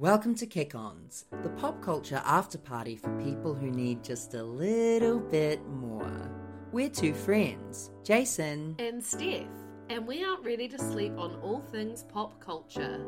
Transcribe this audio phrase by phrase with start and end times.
[0.00, 4.42] Welcome to Kick Ons, the pop culture after party for people who need just a
[4.42, 6.10] little bit more.
[6.72, 8.76] We're two friends, Jason.
[8.78, 9.44] and Steph,
[9.90, 13.04] and we aren't ready to sleep on all things pop culture.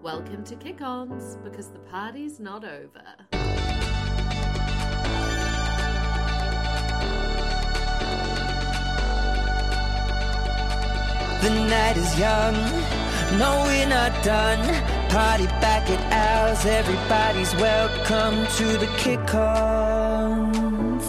[0.00, 3.02] Welcome to Kick Ons because the party's not over.
[11.42, 12.54] The night is young,
[13.40, 14.97] no, we're not done.
[15.08, 21.06] Party back at ours, everybody's welcome to the Kick Ons.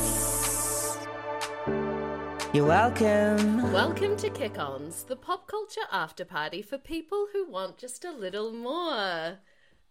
[2.54, 3.72] You're welcome.
[3.74, 8.12] Welcome to Kick Ons, the pop culture after party for people who want just a
[8.12, 9.40] little more.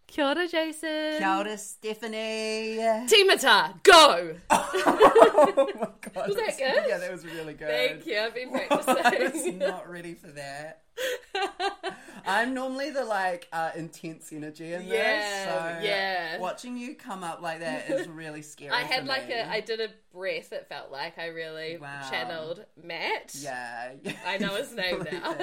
[0.07, 1.19] Kia ora, Jason.
[1.19, 2.77] Kia ora, Stephanie.
[3.07, 4.35] Timata, go!
[4.49, 6.27] oh my god.
[6.29, 6.83] Was that good?
[6.87, 7.67] Yeah, that was really good.
[7.67, 9.59] Thank you, I've been I was practicing.
[9.59, 10.81] not ready for that.
[12.25, 14.97] I'm normally the like uh, intense energy in this.
[14.97, 15.45] Yeah,
[15.79, 16.37] So yeah.
[16.39, 18.71] Watching you come up like that is really scary.
[18.71, 19.33] I had like me.
[19.35, 22.07] a, I did a breath, it felt like I really Wow.
[22.09, 23.33] channeled Matt.
[23.39, 23.93] Yeah.
[24.27, 25.35] I know his name now.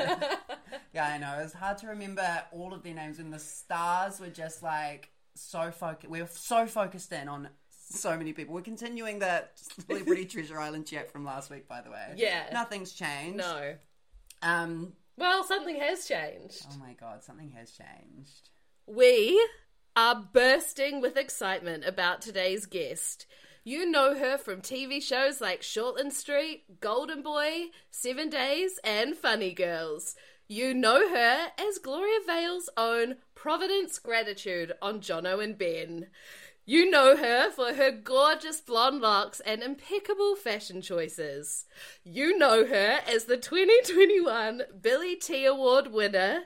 [0.94, 1.38] yeah, I know.
[1.42, 5.70] It's hard to remember all of their names, and the stars were just like so
[5.70, 6.10] focused.
[6.10, 7.48] We were so focused in on
[7.90, 8.54] so many people.
[8.54, 9.44] We're continuing the
[9.86, 12.14] Celebrity Treasure Island chat from last week, by the way.
[12.16, 12.44] Yeah.
[12.52, 13.38] nothing's changed.
[13.38, 13.74] no.
[14.42, 14.92] Um.
[15.16, 16.66] Well, something has changed.
[16.70, 18.50] Oh my god, something has changed.
[18.86, 19.42] We
[19.96, 23.26] are bursting with excitement about today's guest.
[23.64, 29.52] You know her from TV shows like Shortland Street, Golden Boy, Seven Days, and Funny
[29.52, 30.14] Girls.
[30.48, 36.06] You know her as Gloriavale's own Providence Gratitude on Jono and Ben.
[36.68, 41.64] You know her for her gorgeous blonde locks and impeccable fashion choices.
[42.02, 46.40] You know her as the 2021 Billy T Award winner.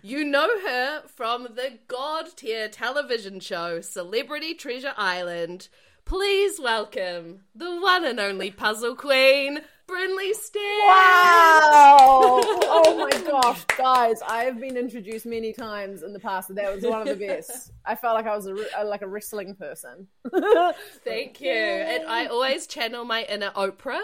[0.00, 5.68] You know her from the god tier television show Celebrity Treasure Island.
[6.06, 10.64] Please welcome the one and only puzzle queen, Brynley Stent.
[10.86, 12.40] Wow!
[12.42, 14.20] oh my gosh, guys!
[14.26, 17.26] I have been introduced many times in the past, and that was one of the
[17.26, 17.70] best.
[17.84, 20.08] I felt like I was a, re- uh, like a wrestling person.
[21.04, 21.50] Thank you.
[21.52, 24.00] And I always channel my inner Oprah,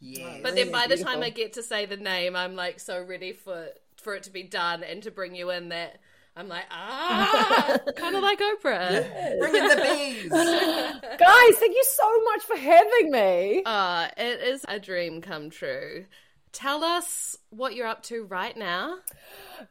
[0.00, 0.40] Yes.
[0.42, 3.32] but then by the time I get to say the name, I'm like so ready
[3.32, 5.98] for for it to be done and to bring you in that
[6.36, 9.38] I'm like ah, kind of like Oprah.
[9.38, 10.30] Bring in the bees.
[11.18, 13.62] guys, thank you so much for having me.
[13.64, 16.06] Uh, it is a dream come true.
[16.50, 18.98] Tell us what you're up to right now.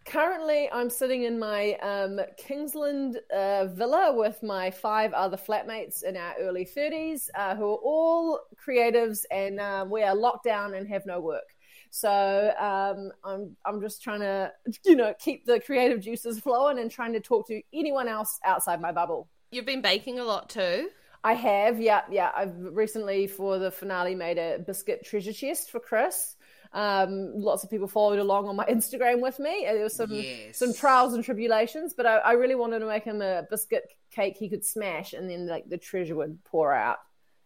[0.06, 6.18] Currently, I'm sitting in my um, Kingsland uh, villa with my five other flatmates in
[6.18, 10.86] our early 30s, uh, who are all creatives, and uh, we are locked down and
[10.90, 11.56] have no work.
[11.96, 14.52] So um, I'm I'm just trying to
[14.84, 18.82] you know keep the creative juices flowing and trying to talk to anyone else outside
[18.82, 19.28] my bubble.
[19.52, 20.90] You've been baking a lot too.
[21.24, 22.32] I have, yeah, yeah.
[22.36, 26.36] I've recently for the finale made a biscuit treasure chest for Chris.
[26.74, 29.64] Um, lots of people followed along on my Instagram with me.
[29.64, 30.58] There was some Yes.
[30.58, 34.36] some trials and tribulations, but I, I really wanted to make him a biscuit cake
[34.36, 36.98] he could smash, and then like the treasure would pour out,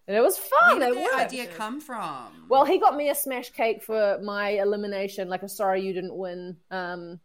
[0.08, 0.80] and it was fun.
[0.80, 2.46] Where did that idea come from?
[2.48, 6.16] Well, he got me a smash cake for my elimination, like a sorry you didn't
[6.16, 7.20] win, um,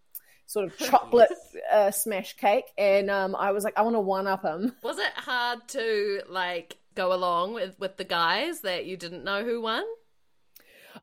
[0.47, 1.31] sort of chocolate
[1.71, 4.75] uh, smash cake, and um, I was like, I want to one up him.
[4.83, 9.45] Was it hard to like go along with with the guys that you didn't know
[9.45, 9.85] who won?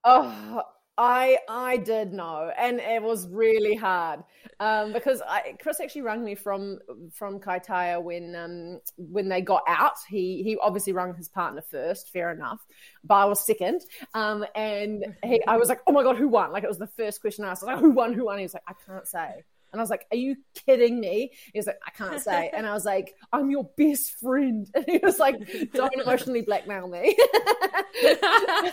[0.03, 0.62] Oh,
[1.01, 4.21] I I did know, and it was really hard
[4.59, 6.79] um, because I, Chris actually rang me from
[7.13, 9.95] from Kaitaia when um, when they got out.
[10.09, 12.59] He he obviously rang his partner first, fair enough,
[13.05, 13.83] but I was second,
[14.13, 16.51] um, and he, I was like, oh my god, who won?
[16.51, 17.63] Like it was the first question I asked.
[17.63, 18.11] Like, who won?
[18.11, 18.38] Who won?
[18.38, 19.45] He was like, I can't say.
[19.72, 22.66] And I was like, "Are you kidding me?" He was like, "I can't say." And
[22.66, 25.35] I was like, "I'm your best friend." And he was like,
[25.74, 27.18] "Don't emotionally blackmail me."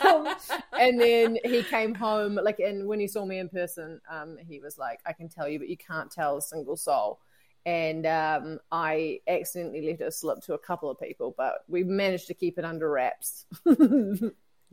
[0.02, 0.34] Um,
[0.78, 4.60] and then he came home, like, and when he saw me in person, um, he
[4.60, 7.20] was like, "I can tell you, but you can't tell a single soul."
[7.64, 12.28] And um, I accidentally let it slip to a couple of people, but we managed
[12.28, 13.46] to keep it under wraps.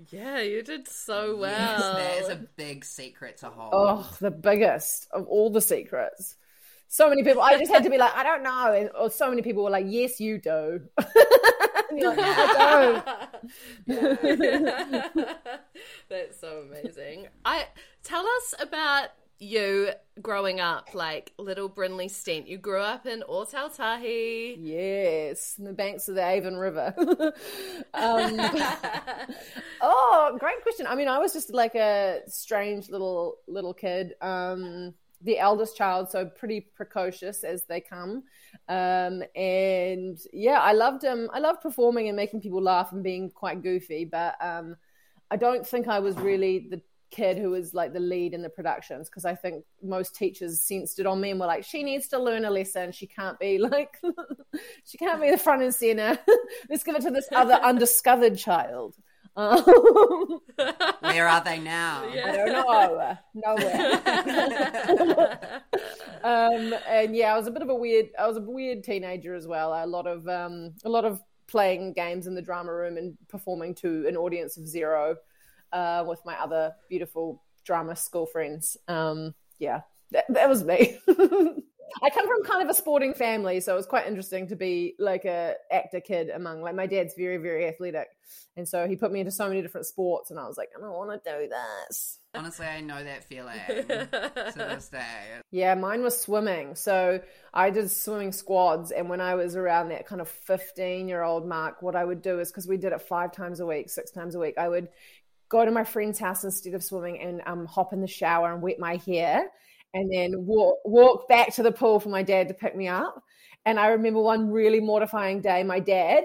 [0.09, 1.95] Yeah, you did so Yes, well.
[1.95, 3.69] that is a big secret to hold.
[3.73, 6.35] Oh, the biggest of all the secrets.
[6.87, 7.41] So many people.
[7.41, 8.71] I just had to be like, I don't know.
[8.73, 10.81] And, or so many people were like, Yes, you do.
[11.91, 13.03] Like, I
[13.87, 13.95] don't.
[16.09, 17.27] That's so amazing.
[17.45, 17.67] I
[18.03, 19.09] tell us about
[19.43, 19.89] you
[20.21, 22.47] growing up, like little Brynley Stent.
[22.47, 24.57] You grew up in Tahi.
[24.59, 26.93] Yes, in the banks of the Avon River.
[27.93, 28.39] um,
[29.81, 30.87] oh, great question.
[30.87, 34.13] I mean, I was just like a strange little little kid.
[34.21, 38.23] Um, the eldest child, so pretty precocious as they come.
[38.67, 43.29] Um, and yeah, I loved um, I loved performing and making people laugh and being
[43.29, 44.75] quite goofy, but um,
[45.31, 46.81] I don't think I was really the
[47.13, 50.99] kid who was like the lead in the productions because I think most teachers sensed
[50.99, 52.91] it on me and were like, she needs to learn a lesson.
[52.91, 53.97] She can't be like,
[54.83, 56.17] she can't be the front and center.
[56.69, 58.95] Let's give it to this other undiscovered child.
[59.35, 59.63] Um,
[60.99, 62.03] Where are they now?
[62.03, 63.17] I don't know.
[63.33, 64.03] Nowhere.
[66.23, 68.09] um, and yeah, I was a bit of a weird.
[68.19, 69.73] I was a weird teenager as well.
[69.73, 73.73] A lot of um, a lot of playing games in the drama room and performing
[73.73, 75.15] to an audience of zero
[75.73, 78.77] uh, with my other beautiful drama school friends.
[78.87, 79.81] Um, yeah,
[80.11, 80.97] that, that was me.
[82.01, 84.95] I come from kind of a sporting family, so it was quite interesting to be
[84.97, 88.07] like a actor kid among like my dad's very very athletic,
[88.57, 90.81] and so he put me into so many different sports, and I was like, I
[90.81, 92.19] don't want to do this.
[92.35, 95.03] Honestly, I know that feeling to this day.
[95.51, 96.73] Yeah, mine was swimming.
[96.73, 97.21] So
[97.53, 98.89] I did swimming squads.
[98.89, 102.23] And when I was around that kind of 15 year old mark, what I would
[102.23, 104.67] do is because we did it five times a week, six times a week, I
[104.67, 104.89] would
[105.53, 108.61] go to my friend's house instead of swimming and um, hop in the shower and
[108.61, 109.51] wet my hair
[109.93, 113.23] and then walk, walk back to the pool for my dad to pick me up.
[113.63, 116.23] And I remember one really mortifying day, my dad,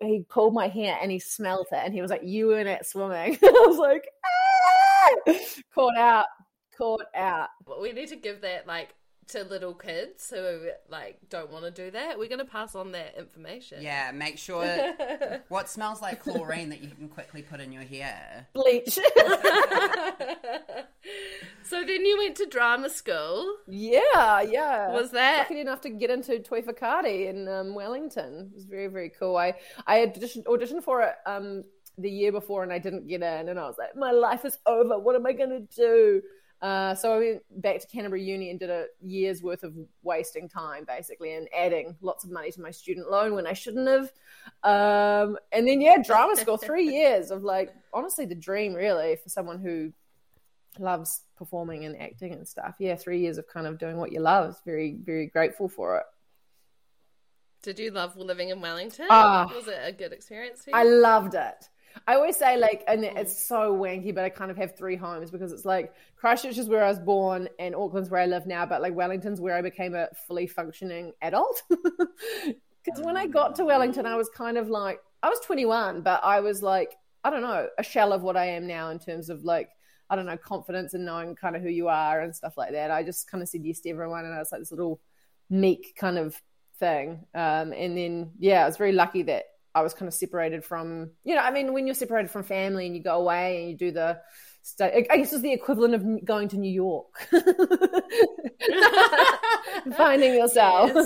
[0.00, 2.68] he pulled my hair and he smelled it and he was like, You were in
[2.68, 3.36] it swimming.
[3.42, 5.34] I was like, ah!
[5.74, 6.26] Caught out,
[6.78, 7.48] caught out.
[7.66, 8.94] Well, we need to give that like
[9.28, 12.18] to little kids who like don't want to do that.
[12.18, 13.82] We're going to pass on that information.
[13.82, 14.64] Yeah, make sure
[15.48, 18.48] what smells like chlorine that you can quickly put in your hair.
[18.52, 18.94] Bleach.
[21.62, 23.56] so then you went to drama school.
[23.66, 24.92] Yeah, yeah.
[24.92, 28.50] Was that lucky enough to get into Toi Whakaari in um, Wellington?
[28.52, 29.36] It was very, very cool.
[29.36, 29.54] I
[29.86, 31.64] I auditioned, auditioned for it um,
[31.98, 34.58] the year before and I didn't get in, and I was like, my life is
[34.66, 34.98] over.
[34.98, 36.22] What am I going to do?
[36.62, 40.48] Uh, so I went back to Canterbury Uni and did a year's worth of wasting
[40.48, 44.12] time, basically, and adding lots of money to my student loan when I shouldn't have.
[44.62, 49.28] Um, and then, yeah, drama school, three years of like, honestly, the dream, really, for
[49.28, 49.92] someone who
[50.78, 52.76] loves performing and acting and stuff.
[52.78, 54.56] Yeah, three years of kind of doing what you love.
[54.64, 56.04] Very, very grateful for it.
[57.62, 59.06] Did you love living in Wellington?
[59.08, 61.68] Uh, was it a good experience I loved it.
[62.06, 65.30] I always say like, and it's so wanky, but I kind of have three homes
[65.30, 68.66] because it's like Christchurch is where I was born and Auckland's where I live now,
[68.66, 71.62] but like Wellington's where I became a fully functioning adult.
[72.84, 76.20] Because when I got to Wellington, I was kind of like, I was 21, but
[76.22, 76.94] I was like,
[77.24, 79.70] I don't know, a shell of what I am now in terms of like,
[80.10, 82.90] I don't know, confidence and knowing kind of who you are and stuff like that.
[82.90, 85.00] I just kind of said yes to everyone, and I was like this little
[85.48, 86.40] meek kind of
[86.78, 87.24] thing.
[87.34, 89.44] Um, and then yeah, I was very lucky that
[89.74, 92.86] I was kind of separated from, you know, I mean, when you're separated from family
[92.86, 94.20] and you go away and you do the,
[94.80, 97.28] I guess it's the equivalent of going to New York,
[99.96, 100.90] finding yourself.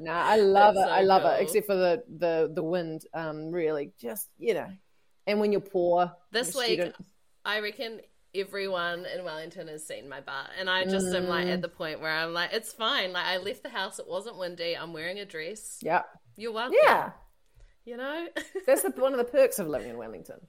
[0.00, 0.88] no, I love That's it.
[0.88, 1.30] So I love cool.
[1.30, 3.06] it, except for the the the wind.
[3.14, 4.66] Um, really, just you know,
[5.28, 6.10] and when you're poor.
[6.32, 6.96] This week, student...
[7.44, 8.00] I reckon
[8.34, 11.14] everyone in Wellington has seen my butt, and I just mm.
[11.14, 11.62] am like at mm.
[11.62, 13.12] the point where I'm like, it's fine.
[13.12, 14.76] Like I left the house, it wasn't windy.
[14.76, 15.78] I'm wearing a dress.
[15.82, 16.02] Yeah.
[16.36, 16.76] You're welcome.
[16.82, 17.10] Yeah.
[17.84, 18.28] You know?
[18.66, 20.40] That's the, one of the perks of living in Wellington.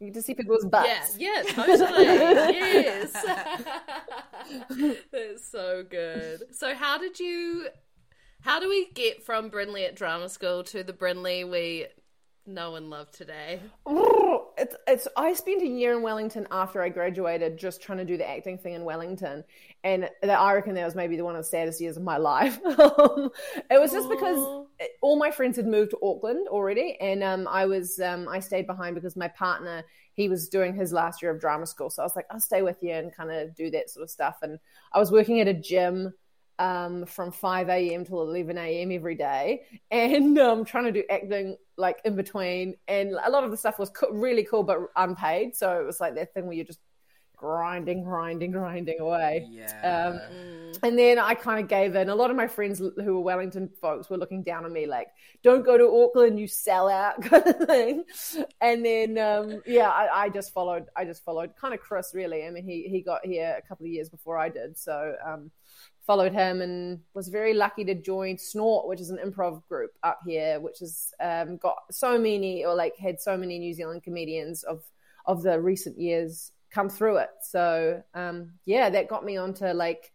[0.00, 1.16] You get to see people's butts.
[1.18, 2.04] Yeah, yeah, totally.
[2.04, 3.12] yes.
[5.12, 6.54] That's so good.
[6.54, 7.66] So how did you
[8.40, 11.86] how do we get from Brynley at drama school to the Brynley we
[12.46, 13.60] know and love today?
[14.56, 18.16] it's, it's I spent a year in Wellington after I graduated, just trying to do
[18.16, 19.44] the acting thing in Wellington,
[19.84, 22.58] and I reckon that was maybe the one of the saddest years of my life.
[22.78, 23.30] Um,
[23.70, 24.10] it was just Aww.
[24.10, 24.66] because
[25.02, 28.66] all my friends had moved to Auckland already, and um, I was um, I stayed
[28.66, 32.04] behind because my partner he was doing his last year of drama school, so I
[32.04, 34.38] was like, I'll stay with you and kind of do that sort of stuff.
[34.42, 34.58] And
[34.92, 36.12] I was working at a gym
[36.58, 38.04] um, from 5 a.m.
[38.04, 38.90] till 11 a.m.
[38.92, 42.74] every day and um, trying to do acting like in between.
[42.88, 45.56] And a lot of the stuff was co- really cool, but unpaid.
[45.56, 46.80] So it was like that thing where you're just
[47.38, 49.46] grinding, grinding, grinding away.
[49.48, 50.10] Yeah.
[50.10, 52.08] Um, and then I kind of gave in.
[52.08, 55.08] A lot of my friends who were Wellington folks were looking down on me like,
[55.42, 58.04] don't go to Auckland, you sell out kind of thing.
[58.60, 62.44] And then, um, yeah, I, I, just followed, I just followed kind of Chris really.
[62.44, 64.76] I mean, he, he got here a couple of years before I did.
[64.76, 65.50] So, um,
[66.06, 70.20] followed him and was very lucky to join Snort, which is an improv group up
[70.26, 74.64] here, which has um, got so many or like had so many New Zealand comedians
[74.64, 74.82] of
[75.26, 77.30] of the recent years come through it.
[77.42, 80.12] So um, yeah, that got me onto like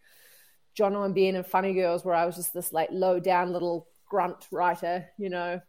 [0.78, 3.88] Jono and Ben and Funny Girls, where I was just this like low down little
[4.06, 5.62] grunt writer, you know,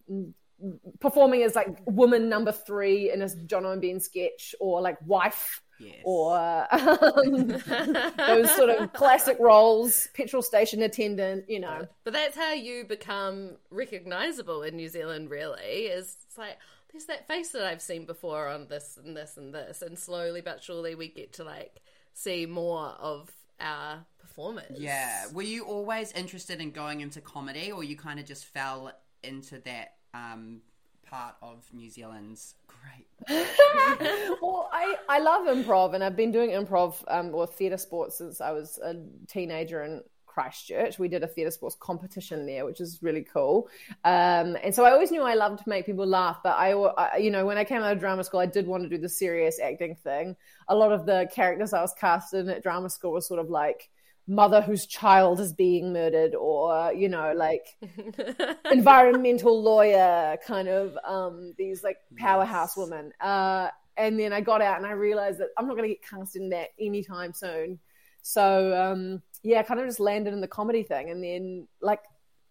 [1.00, 5.60] performing as like woman number three in a Jono and Ben sketch or like wife
[5.80, 5.96] Yes.
[6.04, 6.36] or
[6.72, 7.48] um,
[8.16, 11.86] those sort of classic roles, petrol station attendant, you know.
[12.04, 15.86] But that's how you become recognizable in New Zealand, really.
[15.86, 16.58] Is it's like,
[16.94, 19.82] there's that face that I've seen before on this and this and this.
[19.82, 21.82] And slowly but surely we get to like
[22.12, 24.76] see more of our performers.
[24.78, 25.26] Yeah.
[25.32, 28.92] Were you always interested in going into comedy, or you kind of just fell
[29.24, 30.60] into that um,
[31.04, 33.08] part of New Zealand's great?
[34.40, 38.40] well, I, I love improv, and I've been doing improv um, or theatre sports since
[38.40, 38.94] I was a
[39.26, 40.02] teenager in
[40.34, 40.98] Christchurch.
[40.98, 43.68] We did a theatre sports competition there, which is really cool.
[44.04, 47.16] Um, and so I always knew I loved to make people laugh, but I, I,
[47.18, 49.08] you know, when I came out of drama school, I did want to do the
[49.08, 50.36] serious acting thing.
[50.68, 53.48] A lot of the characters I was cast in at drama school was sort of
[53.48, 53.90] like
[54.26, 57.76] mother whose child is being murdered or you know like
[58.72, 62.76] environmental lawyer kind of um these like powerhouse Yes.
[62.88, 65.94] women uh and then i got out and i realized that i'm not going to
[65.94, 67.78] get cast in that anytime soon
[68.22, 72.00] so um yeah kind of just landed in the comedy thing and then like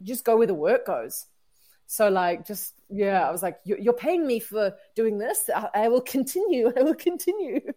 [0.02, 1.26] just go where the work goes.
[1.86, 5.50] So like just yeah i was like "You- you're paying me for doing this.
[5.54, 6.72] I, I will continue.
[6.78, 7.60] I will continue.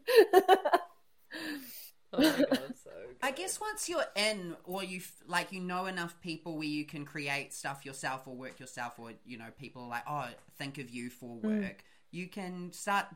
[2.13, 2.91] Oh god, so
[3.23, 6.85] I guess once you're in, or you f- like, you know enough people where you
[6.85, 10.79] can create stuff yourself or work yourself, or you know, people are like, oh, think
[10.79, 11.63] of you for mm.
[11.63, 11.85] work.
[12.11, 13.07] You can start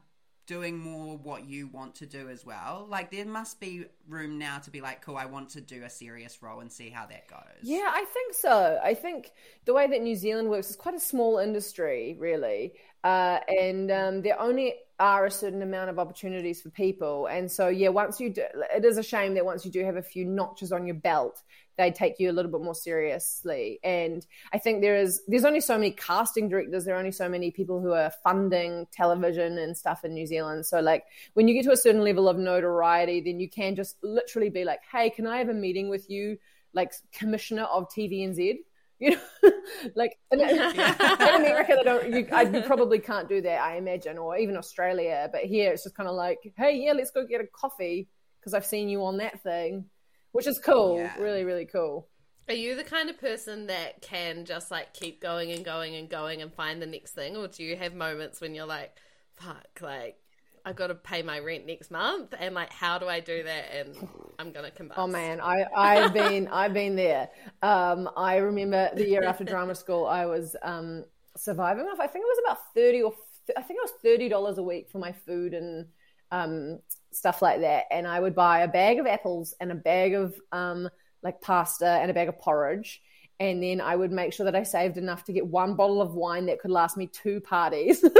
[0.50, 2.84] doing more what you want to do as well.
[2.90, 5.88] Like, there must be room now to be like, cool, I want to do a
[5.88, 7.62] serious role and see how that goes.
[7.62, 8.80] Yeah, I think so.
[8.82, 9.30] I think
[9.64, 12.72] the way that New Zealand works is quite a small industry, really.
[13.04, 17.26] Uh, and um, there only are a certain amount of opportunities for people.
[17.26, 18.42] And so, yeah, once you do,
[18.74, 21.42] it is a shame that once you do have a few notches on your belt,
[21.80, 23.80] they take you a little bit more seriously.
[23.82, 27.28] And I think there is, there's only so many casting directors, there are only so
[27.28, 30.66] many people who are funding television and stuff in New Zealand.
[30.66, 33.96] So, like, when you get to a certain level of notoriety, then you can just
[34.02, 36.38] literally be like, hey, can I have a meeting with you?
[36.72, 38.58] like commissioner of TVNZ.
[39.02, 39.50] You know,
[39.94, 42.12] like in, in America, they don't.
[42.12, 45.26] You, I, you probably can't do that, I imagine, or even Australia.
[45.32, 48.08] But here, it's just kind of like, hey, yeah, let's go get a coffee
[48.38, 49.86] because I've seen you on that thing,
[50.32, 50.98] which is cool.
[50.98, 51.16] Yeah.
[51.18, 52.08] Really, really cool.
[52.48, 56.08] Are you the kind of person that can just like keep going and going and
[56.08, 58.92] going and find the next thing, or do you have moments when you're like,
[59.34, 60.16] "Fuck, like
[60.64, 63.64] I got to pay my rent next month," and like, how do I do that?
[63.72, 64.08] And
[64.38, 64.94] I'm gonna combust.
[64.96, 67.28] Oh man, I I've been I've been there.
[67.62, 71.04] Um, I remember the year after drama school, I was um,
[71.36, 72.00] surviving off.
[72.00, 73.12] I think it was about thirty or
[73.56, 75.86] I think it was thirty dollars a week for my food and
[76.30, 76.78] um,
[77.12, 77.84] stuff like that.
[77.90, 80.88] And I would buy a bag of apples and a bag of um,
[81.22, 83.02] like pasta and a bag of porridge.
[83.38, 86.14] And then I would make sure that I saved enough to get one bottle of
[86.14, 88.02] wine that could last me two parties.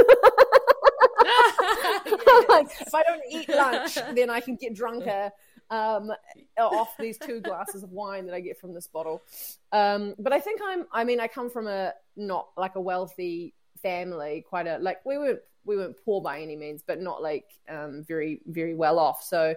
[2.49, 5.31] like, if I don't eat lunch, then I can get drunker
[5.69, 6.11] um,
[6.59, 9.21] off these two glasses of wine that I get from this bottle.
[9.71, 10.85] Um, but I think I'm.
[10.91, 14.45] I mean, I come from a not like a wealthy family.
[14.47, 18.03] Quite a like we weren't we weren't poor by any means, but not like um,
[18.07, 19.23] very very well off.
[19.23, 19.55] So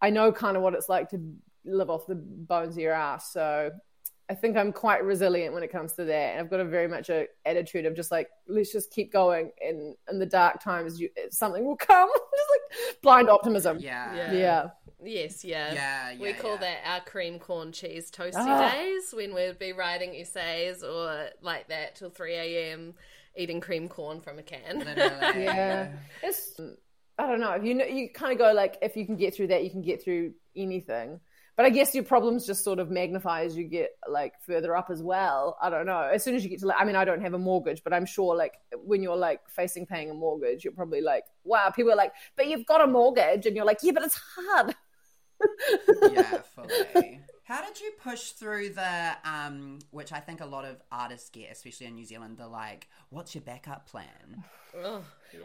[0.00, 1.20] I know kind of what it's like to
[1.64, 3.32] live off the bones of your ass.
[3.32, 3.70] So
[4.28, 6.88] I think I'm quite resilient when it comes to that, and I've got a very
[6.88, 11.00] much a attitude of just like let's just keep going, and in the dark times,
[11.00, 12.08] you, something will come.
[12.36, 13.78] just like blind optimism.
[13.78, 14.14] Yeah.
[14.14, 14.32] Yeah.
[14.32, 14.68] yeah.
[15.02, 15.72] Yes, yeah.
[15.72, 16.56] Yeah, we call yeah.
[16.56, 18.72] that our cream corn cheese toasty Ah.
[18.72, 22.94] days when we'd be writing essays or like that till 3 a.m.
[23.36, 24.80] eating cream corn from a can.
[24.80, 25.44] Literally.
[25.44, 25.92] Yeah.
[26.22, 26.58] It's
[27.18, 27.52] I don't know.
[27.52, 29.70] If you know, you kind of go like, if you can get through that, you
[29.70, 31.20] can get through anything.
[31.56, 34.90] But I guess your problems just sort of magnify as you get like further up
[34.90, 35.56] as well.
[35.62, 36.00] I don't know.
[36.00, 37.94] As soon as you get to, like, I mean, I don't have a mortgage, but
[37.94, 41.70] I'm sure like when you're like facing paying a mortgage, you're probably like, wow.
[41.70, 44.74] People are like, but you've got a mortgage, and you're like, yeah, but it's hard.
[46.12, 47.20] yeah, fully.
[47.46, 51.52] How did you push through the, um, which I think a lot of artists get,
[51.52, 54.42] especially in New Zealand, the like, what's your backup plan?
[54.74, 54.98] Yeah.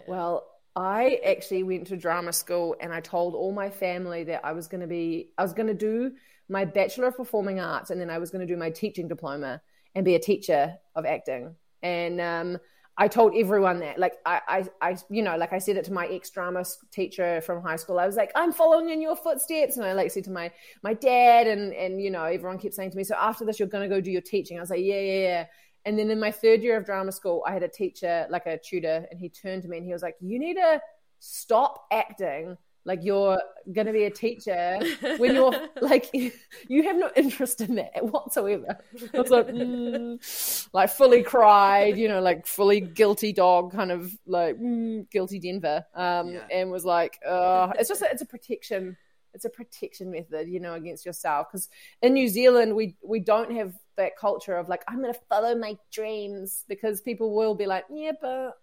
[0.08, 4.53] Well, I actually went to drama school and I told all my family that I
[4.53, 6.13] was going to be, I was going to do
[6.50, 9.62] my Bachelor of Performing Arts and then I was going to do my teaching diploma
[9.93, 11.55] and be a teacher of acting.
[11.84, 12.58] And um,
[13.01, 15.91] I told everyone that, like, I, I, I, you know, like I said it to
[15.91, 17.98] my ex drama teacher from high school.
[17.98, 19.77] I was like, I'm following in your footsteps.
[19.77, 20.51] And I like said to my,
[20.84, 23.67] my dad and, and, you know, everyone kept saying to me, so after this, you're
[23.67, 24.60] to go do your teaching.
[24.60, 25.46] I was like, yeah, yeah, yeah.
[25.84, 28.60] And then in my third year of drama school, I had a teacher, like a
[28.60, 30.79] tutor, and he turned to me and he was like, You need to
[31.17, 33.39] stop acting like you're
[33.71, 34.79] going to be a teacher
[35.17, 36.09] when you're like,
[36.67, 38.77] you have no interest in that whatsoever.
[39.13, 44.11] I was like, mm, like fully cried, you know, like fully guilty dog, kind of
[44.25, 46.47] like mm, guilty Denver, um, Yeah.
[46.51, 48.97] and was like, uh, it's just a, it's a protection,
[49.33, 51.47] it's a protection method, you know, against yourself.
[51.51, 51.69] Because
[52.01, 55.53] in New Zealand, we we don't have that culture of like I'm going to follow
[55.55, 58.57] my dreams because people will be like, yeah, but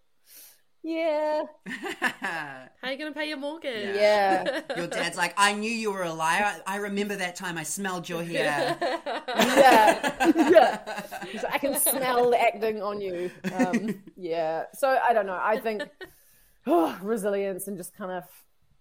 [0.88, 1.42] yeah,
[2.00, 3.94] How are you going to pay your mortgage?
[3.94, 4.62] yeah.
[4.74, 6.60] Your dad's like, I knew you were a liar.
[6.66, 8.78] I, I remember that time I smelled your hair.
[8.80, 11.26] yeah, yeah.
[11.26, 13.30] He's like, I can smell the acting on you.
[13.54, 14.64] Um, yeah.
[14.72, 15.38] So I don't know.
[15.40, 15.82] I think
[16.66, 18.24] oh, resilience and just kind of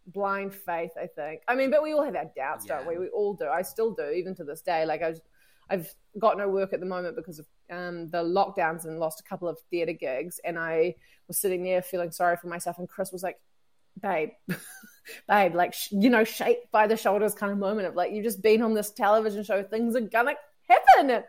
[0.08, 0.92] blind faith.
[0.98, 1.42] I think.
[1.46, 2.98] I mean, but we all have our doubts, don't we?
[2.98, 3.48] We all do.
[3.48, 4.86] I still do, even to this day.
[4.86, 5.22] Like I was,
[5.70, 9.24] I've got no work at the moment because of um, the lockdowns and lost a
[9.24, 10.96] couple of theatre gigs, and I
[11.28, 12.78] was sitting there feeling sorry for myself.
[12.80, 13.40] And Chris was like,
[14.02, 14.30] "Babe."
[15.28, 18.26] Babe, like sh- you know, shake by the shoulders kind of moment of like you've
[18.26, 20.36] just been on this television show, things are gonna
[20.68, 21.24] happen.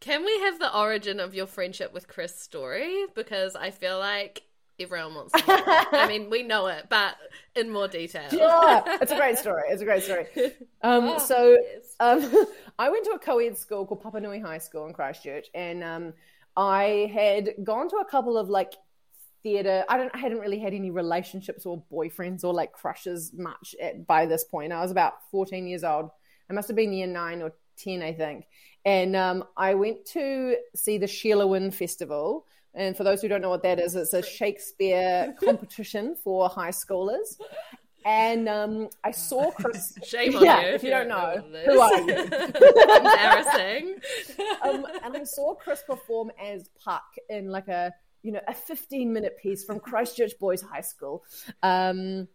[0.00, 3.06] Can we have the origin of your friendship with Chris story?
[3.14, 4.42] Because I feel like
[4.80, 5.54] everyone wants to know.
[5.56, 5.88] it.
[5.92, 7.16] I mean, we know it, but
[7.54, 8.28] in more detail.
[8.32, 9.62] yeah, it's a great story.
[9.68, 10.26] It's a great story.
[10.82, 11.94] Um, Oh, so yes.
[12.00, 12.46] um,
[12.78, 16.12] I went to a co-ed school called Papanui High School in Christchurch, and um,
[16.56, 18.74] I had gone to a couple of like
[19.42, 19.84] theatre.
[19.88, 20.10] I don't.
[20.14, 24.44] I hadn't really had any relationships or boyfriends or like crushes much at, by this
[24.44, 24.72] point.
[24.72, 26.10] I was about fourteen years old.
[26.50, 28.44] I must have been year nine or ten, I think.
[28.84, 32.44] And um, I went to see the Sheilah Winn Festival.
[32.74, 36.70] And for those who don't know what that is, it's a Shakespeare competition for high
[36.70, 37.36] schoolers.
[38.04, 39.96] And um, I saw Chris.
[40.04, 42.18] Shame on Yeah, you if you don't know, who are you?
[42.96, 43.96] Embarrassing.
[44.62, 49.12] um, and I saw Chris perform as Puck in like a you know a 15
[49.12, 51.24] minute piece from Christchurch Boys High School,
[51.62, 52.28] um,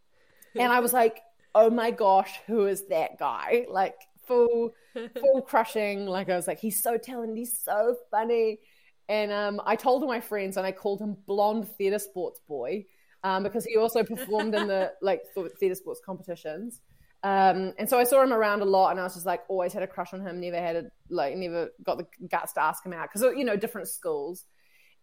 [0.56, 1.22] and I was like,
[1.54, 3.68] oh my gosh, who is that guy?
[3.70, 6.08] Like full full crushing.
[6.08, 8.60] Like I was like, he's so talented, he's so funny.
[9.10, 12.86] And um, I told my friends, and I called him Blonde Theatre Sports Boy
[13.24, 15.24] um, because he also performed in the like
[15.60, 16.80] theatre sports competitions.
[17.22, 19.74] Um, and so I saw him around a lot, and I was just like, always
[19.74, 20.40] had a crush on him.
[20.40, 23.58] Never had a like, never got the guts to ask him out because you know
[23.58, 24.46] different schools.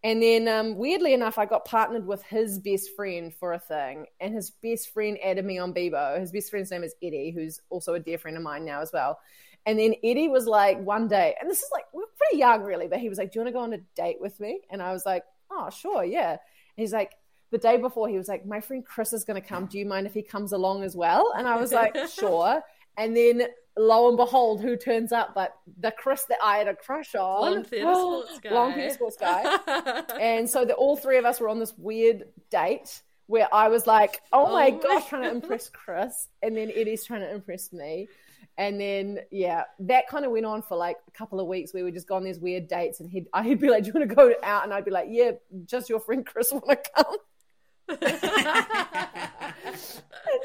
[0.03, 4.05] And then um, weirdly enough, I got partnered with his best friend for a thing,
[4.21, 6.19] and his best friend added me on Bebo.
[6.19, 8.91] His best friend's name is Eddie, who's also a dear friend of mine now as
[8.93, 9.19] well.
[9.67, 12.87] And then Eddie was like, one day, and this is like we're pretty young really,
[12.87, 14.81] but he was like, "Do you want to go on a date with me?" And
[14.81, 16.39] I was like, "Oh, sure, yeah." And
[16.77, 17.11] he's like,
[17.51, 19.65] the day before, he was like, "My friend Chris is going to come.
[19.67, 22.61] Do you mind if he comes along as well?" And I was like, "Sure."
[22.97, 23.43] And then
[23.77, 25.35] lo and behold, who turns up?
[25.35, 28.49] But the Chris that I had a crush on, Blonde theatre sports guy.
[28.49, 30.03] blonde theatre sports guy.
[30.19, 33.85] and so the, all three of us were on this weird date where I was
[33.85, 37.21] like, "Oh, oh my Oh my gosh," trying to impress Chris, and then Eddie's trying
[37.21, 38.07] to impress me.
[38.57, 41.73] And then, yeah, that kind of went on for like a couple of weeks.
[41.73, 43.93] We would just go on these weird dates, and he'd, I'd be like, "Do you
[43.93, 45.31] want to go out?" And I'd be like, "Yeah,
[45.65, 47.17] just your friend Chris want to come."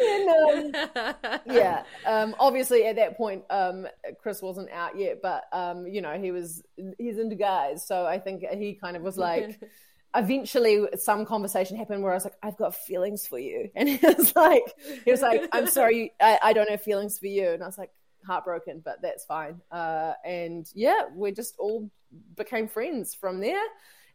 [0.00, 1.14] And then, um,
[1.46, 3.86] yeah, um, obviously at that point, um,
[4.20, 6.62] Chris wasn't out yet, but um, you know, he was
[6.98, 9.60] he's into guys, so I think he kind of was like.
[10.14, 13.98] Eventually, some conversation happened where I was like, "I've got feelings for you," and he
[14.02, 14.62] was like,
[15.06, 17.78] "He was like, I'm sorry, I, I don't have feelings for you," and I was
[17.78, 17.90] like,
[18.26, 19.60] heartbroken, but that's fine.
[19.70, 21.90] Uh, and yeah, we just all
[22.36, 23.62] became friends from there.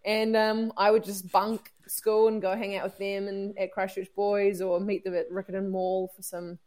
[0.05, 3.71] And um, I would just bunk school and go hang out with them and at
[3.71, 6.59] Christchurch Boys or meet them at Riccarton Mall for some,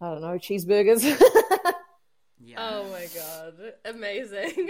[0.00, 1.04] I don't know, cheeseburgers.
[2.44, 2.56] Yeah.
[2.58, 3.54] Oh my god,
[3.84, 4.68] amazing!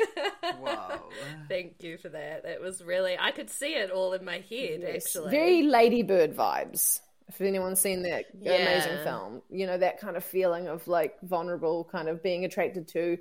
[0.61, 1.09] Whoa.
[1.49, 2.43] Thank you for that.
[2.43, 5.31] That was really I could see it all in my head actually.
[5.31, 7.01] Very Ladybird vibes.
[7.33, 8.53] If anyone's seen that Yeah.
[8.55, 12.87] amazing film, you know, that kind of feeling of like vulnerable, kind of being attracted
[12.89, 13.19] to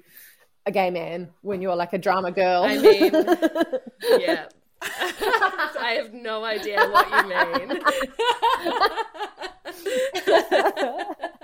[0.65, 2.63] a gay man when you're like a drama girl.
[2.63, 3.11] I mean,
[4.19, 4.45] yeah.
[4.83, 7.81] I have no idea what you mean.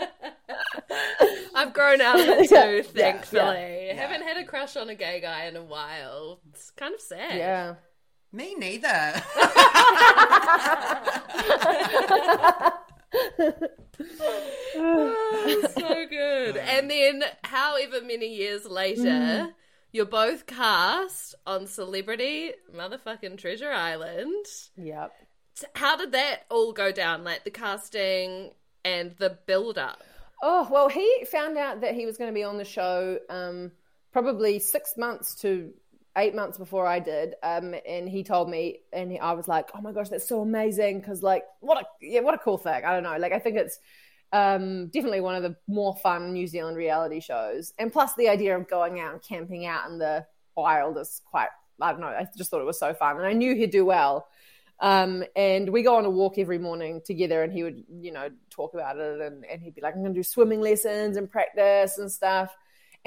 [1.55, 3.87] I've grown out of it too, thankfully.
[3.87, 3.93] yeah.
[3.95, 6.39] Haven't had a crush on a gay guy in a while.
[6.53, 7.37] It's kind of sad.
[7.37, 7.75] yeah.
[8.31, 9.21] Me neither.
[14.79, 16.57] Oh, so good.
[16.57, 19.49] And then, however many years later,
[19.91, 24.45] you're both cast on Celebrity Motherfucking Treasure Island.
[24.77, 25.13] Yep.
[25.73, 27.23] How did that all go down?
[27.23, 28.51] Like the casting
[28.85, 30.03] and the build up?
[30.43, 33.71] Oh, well, he found out that he was going to be on the show um,
[34.11, 35.73] probably six months to
[36.17, 37.35] eight months before I did.
[37.43, 40.41] Um, and he told me, and he, I was like, oh my gosh, that's so
[40.41, 41.01] amazing.
[41.03, 42.83] Cause, like, what a, yeah, what a cool thing.
[42.83, 43.17] I don't know.
[43.17, 43.79] Like, I think it's
[44.33, 47.73] um, definitely one of the more fun New Zealand reality shows.
[47.77, 50.25] And plus, the idea of going out and camping out in the
[50.55, 51.49] wild is quite
[51.81, 52.07] I don't know.
[52.07, 54.27] I just thought it was so fun, and I knew he'd do well.
[54.79, 58.29] Um, and we go on a walk every morning together, and he would, you know,
[58.49, 61.29] talk about it, and, and he'd be like, "I'm going to do swimming lessons and
[61.29, 62.55] practice and stuff."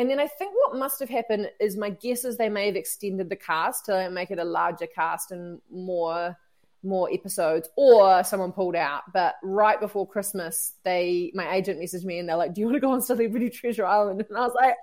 [0.00, 2.74] And then I think what must have happened is my guess is they may have
[2.74, 6.34] extended the cast to make it a larger cast and more
[6.82, 9.02] more episodes or someone pulled out.
[9.12, 12.76] But right before christmas they my agent messaged me and they're like do you want
[12.76, 14.24] to go on celebrity treasure island?
[14.26, 14.74] And i was like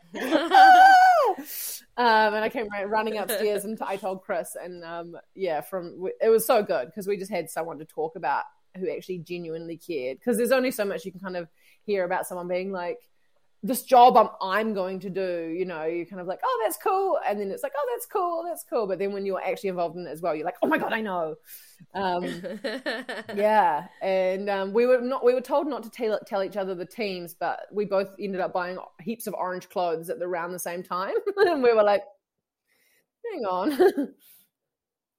[1.97, 2.27] ah!
[2.27, 6.29] um, and i came running upstairs and i told chris and um, yeah from it
[6.29, 8.43] was so good because we just had someone to talk about
[8.77, 10.19] who actually genuinely cared.
[10.19, 11.47] Because there's only so much you can kind of
[11.83, 12.99] hear about someone being like
[13.63, 16.77] this job I'm I'm going to do, you know, you're kind of like, oh, that's
[16.81, 19.69] cool, and then it's like, oh, that's cool, that's cool, but then when you're actually
[19.69, 21.35] involved in it as well, you're like, oh my god, I know,
[21.93, 22.23] um,
[23.35, 26.75] yeah, and um, we were not we were told not to tell tell each other
[26.75, 30.51] the teams, but we both ended up buying heaps of orange clothes at the around
[30.51, 32.03] the same time, and we were like,
[33.31, 33.71] hang on.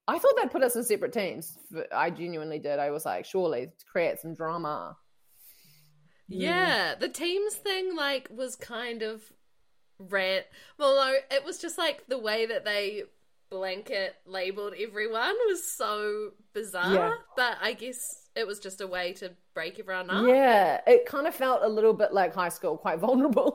[0.08, 1.58] I thought they'd put us in separate teams.
[1.94, 2.78] I genuinely did.
[2.78, 4.96] I was like, surely to create some drama.
[6.28, 7.00] Yeah, mm.
[7.00, 9.22] the teams thing like was kind of
[9.98, 10.46] rant.
[10.78, 10.94] Well,
[11.30, 13.04] it was just like the way that they
[13.50, 16.94] blanket labeled everyone was so bizarre.
[16.94, 17.12] Yeah.
[17.36, 17.98] But I guess
[18.38, 20.26] it was just a way to break everyone up.
[20.26, 23.54] Yeah, it kind of felt a little bit like high school, quite vulnerable.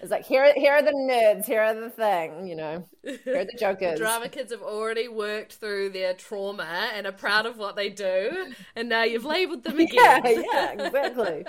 [0.00, 3.44] it's like here, here are the nerds, here are the thing, you know, here are
[3.44, 3.98] the jokers.
[3.98, 8.52] Drama kids have already worked through their trauma and are proud of what they do,
[8.76, 10.22] and now you've labelled them again.
[10.24, 11.44] yeah, yeah, exactly,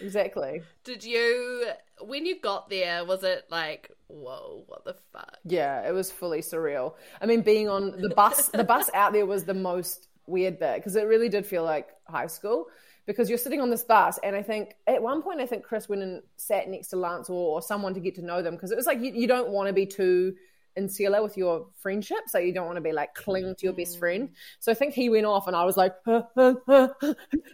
[0.00, 0.62] exactly.
[0.84, 1.66] Did you,
[2.00, 3.90] when you got there, was it like?
[4.08, 5.38] Whoa, what the fuck?
[5.42, 6.96] Yeah, it was fully surreal.
[7.22, 10.76] I mean, being on the bus, the bus out there was the most weird bit
[10.76, 12.66] because it really did feel like high school
[13.06, 15.88] because you're sitting on this bus and i think at one point i think chris
[15.88, 18.70] went and sat next to lance or, or someone to get to know them because
[18.70, 20.34] it was like you, you don't want to be too
[20.76, 23.98] insular with your friendship so you don't want to be like cling to your best
[23.98, 24.30] friend.
[24.58, 26.62] So i think he went off and i was like who do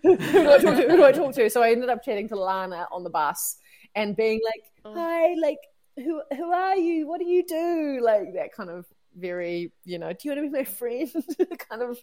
[0.05, 0.87] i talk to?
[0.89, 1.51] Who do i talk to?
[1.51, 3.57] So i ended up chatting to lana on the bus
[3.97, 4.95] and being like oh.
[4.95, 5.59] hi like
[5.99, 7.07] who who are you?
[7.07, 8.01] What do you do?
[8.03, 11.11] Like that kind of very you know do you want to be my friend
[11.71, 11.99] kind of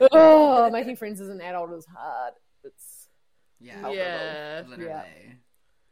[0.00, 2.34] oh, making friends as an adult is hard.
[2.64, 3.08] It's
[3.60, 4.90] yeah, yeah, literally.
[4.90, 5.04] Yeah.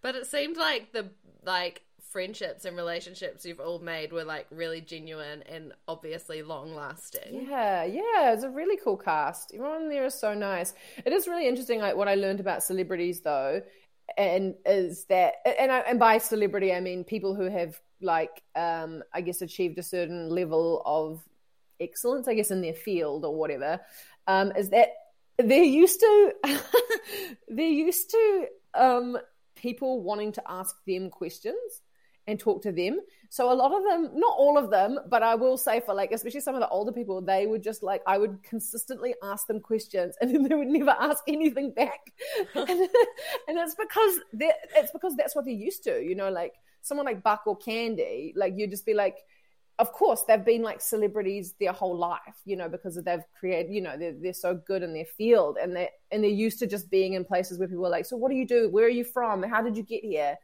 [0.02, 1.10] But it seemed like the
[1.44, 7.46] like friendships and relationships you've all made were like really genuine and obviously long lasting.
[7.48, 9.52] Yeah, yeah, it's a really cool cast.
[9.52, 10.74] Everyone there is so nice.
[11.04, 11.80] It is really interesting.
[11.80, 13.62] Like what I learned about celebrities though,
[14.16, 19.02] and is that and I, and by celebrity I mean people who have like um
[19.12, 21.22] I guess achieved a certain level of
[21.80, 23.80] excellence, I guess, in their field or whatever,
[24.26, 24.90] um, is that
[25.38, 26.34] they're used to
[27.48, 29.18] they're used to um,
[29.54, 31.82] people wanting to ask them questions
[32.28, 33.00] and talk to them.
[33.28, 36.10] So a lot of them, not all of them, but I will say for like,
[36.10, 39.60] especially some of the older people, they would just like, I would consistently ask them
[39.60, 42.12] questions and then they would never ask anything back.
[42.54, 46.54] and, and it's because it's because that's what they're used to, you know, like
[46.86, 49.18] someone like Buck or Candy, like you'd just be like,
[49.78, 53.80] of course they've been like celebrities their whole life you know because they've created you
[53.80, 56.90] know they're, they're so good in their field and they and they're used to just
[56.90, 58.70] being in places where people are like so what do you do?
[58.70, 59.42] Where are you from?
[59.42, 60.36] How did you get here?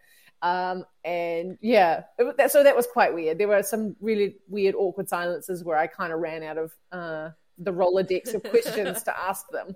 [0.43, 3.39] Um, and yeah it, so that was quite weird.
[3.39, 7.31] There were some really weird awkward silences where i kind of ran out of uh,
[7.59, 9.75] the rolodex of questions to ask them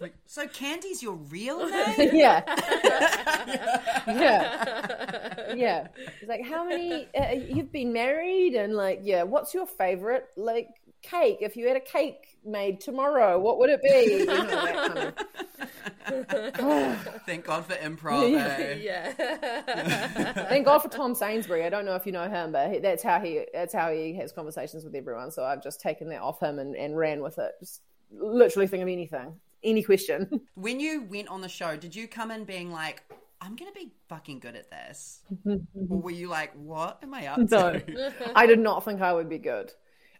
[0.00, 2.10] like, so Candy's your real name?
[2.14, 2.42] yeah.
[4.06, 5.54] yeah.
[5.54, 5.88] Yeah.
[5.96, 10.68] It's like, how many, uh, you've been married and like, yeah, what's your favorite, like,
[11.02, 11.38] cake?
[11.40, 14.18] If you had a cake made tomorrow, what would it be?
[14.18, 15.14] You know, kind of...
[17.26, 18.30] Thank God for improv.
[18.30, 18.56] Yeah.
[18.58, 18.74] Eh?
[18.80, 20.32] yeah.
[20.48, 21.64] Thank God for Tom Sainsbury.
[21.64, 24.14] I don't know if you know him, but he, that's how he that's how he
[24.16, 25.30] has conversations with everyone.
[25.30, 27.52] So I've just taken that off him and, and ran with it.
[27.60, 30.40] Just literally think of anything any question.
[30.54, 33.02] When you went on the show, did you come in being like,
[33.40, 35.22] I'm going to be fucking good at this?
[35.46, 38.12] or were you like, what am I up no, to?
[38.34, 39.72] I did not think I would be good.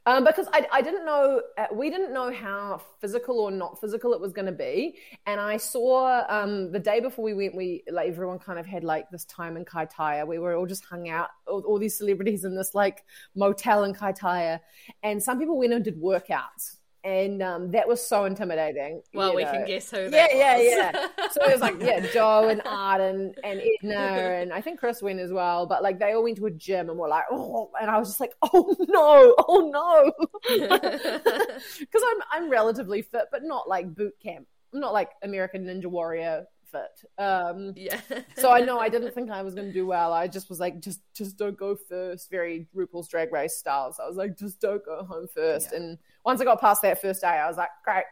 [0.06, 4.14] Um, because I, I didn't know, uh, we didn't know how physical or not physical
[4.14, 4.96] it was going to be.
[5.26, 8.82] And I saw um, the day before we went, we like everyone kind of had
[8.82, 10.26] like this time in Kaitaia.
[10.26, 13.92] We were all just hung out, all, all these celebrities in this like motel in
[13.92, 14.60] Kaitaia.
[15.02, 19.02] And some people went and did workouts and um, that was so intimidating.
[19.14, 19.52] Well, we know.
[19.52, 20.08] can guess who.
[20.10, 20.66] yeah, yeah, was.
[20.66, 21.28] yeah.
[21.30, 23.96] So it was like yeah, Joe and Arden and Edna
[24.40, 25.66] and I think Chris went as well.
[25.66, 28.08] But like they all went to a gym and were like, oh, and I was
[28.08, 30.12] just like, oh no, oh no,
[31.78, 34.46] because I'm I'm relatively fit, but not like boot camp.
[34.72, 37.22] I'm not like American Ninja Warrior fit.
[37.22, 38.00] Um, Yeah.
[38.36, 40.12] so I know I didn't think I was going to do well.
[40.12, 42.30] I just was like, just just don't go first.
[42.30, 43.92] Very RuPaul's Drag Race style.
[43.92, 45.70] So I was like, just don't go home first.
[45.72, 45.78] Yeah.
[45.78, 48.04] And once I got past that first day, I was like, great,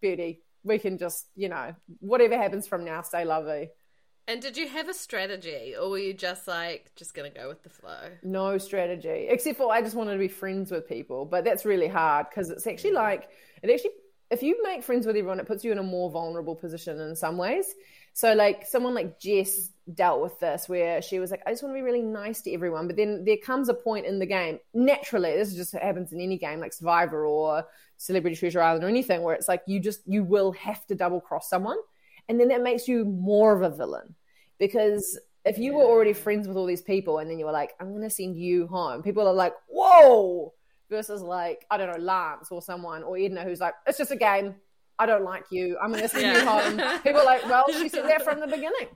[0.00, 0.42] beauty.
[0.62, 3.70] We can just, you know, whatever happens from now, stay lovely.
[4.26, 7.62] And did you have a strategy, or were you just like just gonna go with
[7.62, 8.08] the flow?
[8.22, 11.26] No strategy, except for I just wanted to be friends with people.
[11.26, 13.28] But that's really hard because it's actually like,
[13.62, 13.90] it actually,
[14.30, 17.14] if you make friends with everyone, it puts you in a more vulnerable position in
[17.14, 17.74] some ways.
[18.12, 21.74] So, like, someone like Jess dealt with this where she was like, I just want
[21.74, 22.86] to be really nice to everyone.
[22.86, 26.20] But then there comes a point in the game, naturally, this is just happens in
[26.20, 27.64] any game like Survivor or
[27.96, 31.20] Celebrity Treasure Island or anything, where it's like you just, you will have to double
[31.20, 31.78] cross someone.
[32.28, 34.14] And then that makes you more of a villain
[34.58, 37.74] because if you were already friends with all these people and then you were like,
[37.78, 40.54] I'm going to send you home, people are like, whoa,
[40.90, 44.16] versus like, I don't know, Lance or someone or Edna who's like, it's just a
[44.16, 44.54] game.
[44.98, 45.76] I don't like you.
[45.82, 47.00] I'm going to send you home.
[47.02, 48.88] People are like, well, she said that from the beginning.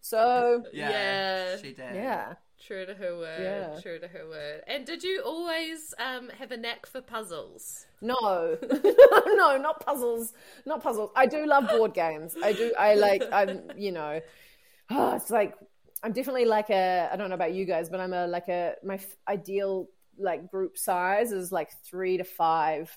[0.00, 1.56] So, Yeah, Yeah.
[1.56, 1.94] she did.
[1.94, 2.34] yeah.
[2.64, 3.40] True to her word.
[3.42, 3.80] Yeah.
[3.80, 4.62] True to her word.
[4.68, 7.86] And did you always um, have a knack for puzzles?
[8.00, 8.56] No,
[9.26, 10.32] no, not puzzles,
[10.64, 11.10] not puzzles.
[11.16, 12.36] I do love board games.
[12.42, 12.72] I do.
[12.78, 13.22] I like.
[13.32, 13.72] I'm.
[13.76, 14.20] You know,
[14.90, 15.54] oh, it's like
[16.04, 17.08] I'm definitely like a.
[17.12, 20.50] I don't know about you guys, but I'm a like a my f- ideal like
[20.50, 22.96] group size is like three to five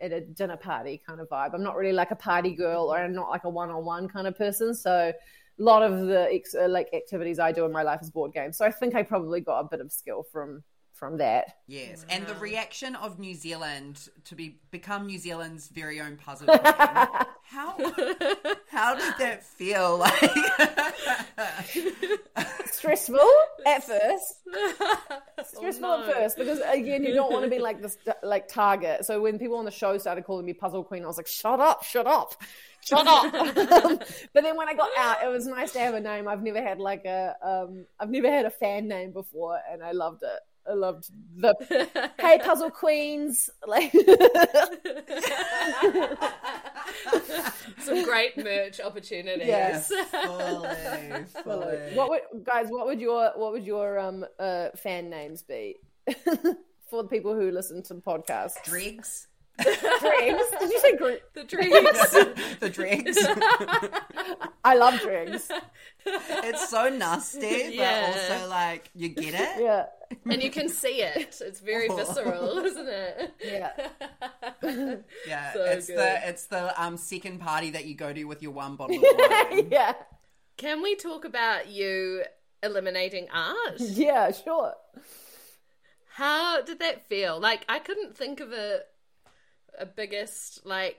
[0.00, 1.54] at a dinner party kind of vibe.
[1.54, 4.36] I'm not really like a party girl, or I'm not like a one-on-one kind of
[4.36, 4.74] person.
[4.74, 5.12] So
[5.58, 8.32] a lot of the ex- uh, like activities I do in my life is board
[8.32, 8.56] games.
[8.56, 10.62] So I think I probably got a bit of skill from
[11.02, 11.56] from that.
[11.66, 16.46] Yes, and the reaction of New Zealand to be become New Zealand's very own puzzle
[16.58, 16.60] queen.
[16.62, 17.74] how
[18.70, 20.30] how did that feel like?
[22.66, 23.18] stressful
[23.66, 24.34] at first.
[25.44, 26.08] Stressful Oh, no.
[26.08, 29.04] at first because again, you don't want to be like this like target.
[29.04, 31.58] So when people on the show started calling me Puzzle Queen, I was like, "Shut
[31.58, 32.40] up, shut up,
[32.80, 33.32] shut up."
[34.32, 36.28] but then when I got out, it was nice to have a name.
[36.28, 39.90] I've never had like a um, I've never had a fan name before, and I
[39.90, 40.40] loved it.
[40.68, 41.54] I loved the
[42.20, 43.92] hey Puzzle Queens like.
[47.80, 49.46] Some great merch opportunities.
[49.46, 49.88] Yes.
[50.10, 51.78] fully, fully.
[51.94, 52.66] What would guys?
[52.68, 55.76] What would your what would your um uh fan names be
[56.88, 58.62] for the people who listen to the podcast?
[58.64, 59.26] Dregs?
[59.58, 60.42] Dregs?
[60.60, 62.10] Did you say Gre- The dreams.
[62.60, 63.18] the dregs.
[64.64, 65.50] I love drinks.
[66.04, 68.10] It's so nasty, Yeah.
[68.10, 69.62] but also like you get it.
[69.62, 69.86] Yeah,
[70.28, 71.40] and you can see it.
[71.40, 71.94] It's very Oh.
[71.96, 73.32] visceral, isn't it?
[73.40, 73.70] yeah.
[75.26, 75.98] Yeah, So it's good.
[75.98, 79.04] the it's the um second party that you go to with your one bottle of
[79.16, 79.68] wine.
[79.70, 79.94] yeah,
[80.56, 82.24] Can we talk about you
[82.64, 83.78] eliminating Art?
[83.78, 84.74] yeah, sure.
[86.14, 87.38] How did that feel?
[87.40, 88.80] Like I couldn't think of a
[89.78, 90.98] a biggest like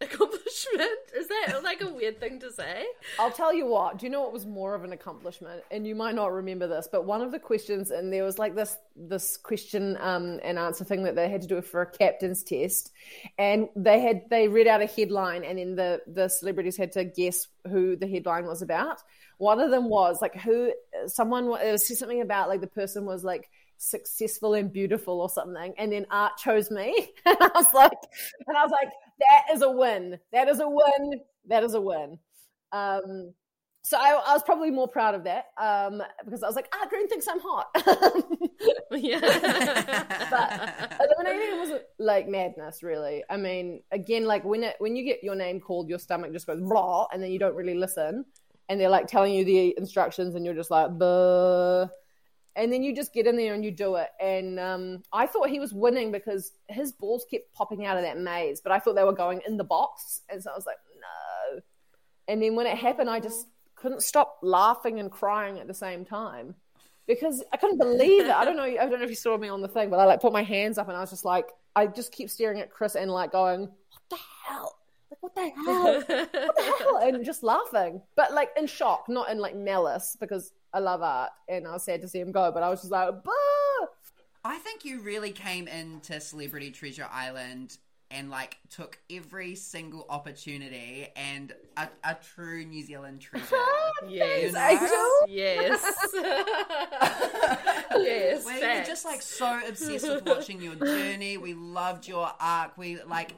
[0.00, 0.98] accomplishment.
[1.16, 2.86] Is that like a weird thing to say?
[3.18, 3.98] I'll tell you what.
[3.98, 5.62] Do you know what was more of an accomplishment?
[5.70, 8.54] And you might not remember this, but one of the questions, and there was like
[8.54, 12.42] this this question um, and answer thing that they had to do for a captain's
[12.42, 12.92] test,
[13.38, 17.04] and they had they read out a headline, and then the the celebrities had to
[17.04, 19.02] guess who the headline was about.
[19.38, 20.72] One of them was like who
[21.06, 23.48] someone it was something about like the person was like
[23.80, 27.96] successful and beautiful or something and then Art chose me and i was like
[28.46, 30.18] and i was like that is a win.
[30.32, 31.20] That is a win.
[31.46, 32.18] That is a win.
[32.72, 33.34] Um
[33.82, 36.86] so I, I was probably more proud of that um because i was like ah
[36.88, 37.68] green thinks i'm hot.
[38.92, 39.20] Yeah.
[40.30, 43.24] But eliminating wasn't like madness really.
[43.30, 46.46] I mean again like when it when you get your name called your stomach just
[46.46, 48.24] goes blah and then you don't really listen
[48.68, 51.86] and they're like telling you the instructions and you're just like Buh.
[52.56, 55.48] And then you just get in there and you do it and um, i thought
[55.48, 58.94] he was winning because his balls kept popping out of that maze but i thought
[58.94, 61.60] they were going in the box and so i was like no
[62.28, 66.04] and then when it happened i just couldn't stop laughing and crying at the same
[66.04, 66.54] time
[67.10, 68.30] because I couldn't believe it.
[68.30, 68.62] I don't know.
[68.62, 70.44] I don't know if you saw me on the thing, but I like put my
[70.44, 73.32] hands up and I was just like, I just keep staring at Chris and like
[73.32, 74.76] going, "What the hell?
[75.10, 75.94] Like what the hell?
[75.94, 76.06] What
[76.56, 80.78] the hell?" And just laughing, but like in shock, not in like malice, because I
[80.78, 82.50] love Art and I was sad to see him go.
[82.52, 83.32] But I was just like, bah!
[84.44, 87.76] I think you really came into Celebrity Treasure Island
[88.10, 93.56] and like took every single opportunity and a, a true New Zealand treasure.
[94.08, 94.54] yes.
[94.56, 95.32] I do.
[95.32, 95.80] Yes.
[97.96, 98.44] yes.
[98.46, 98.88] We're facts.
[98.88, 101.36] just like so obsessed with watching your journey.
[101.36, 102.76] We loved your arc.
[102.76, 103.34] We like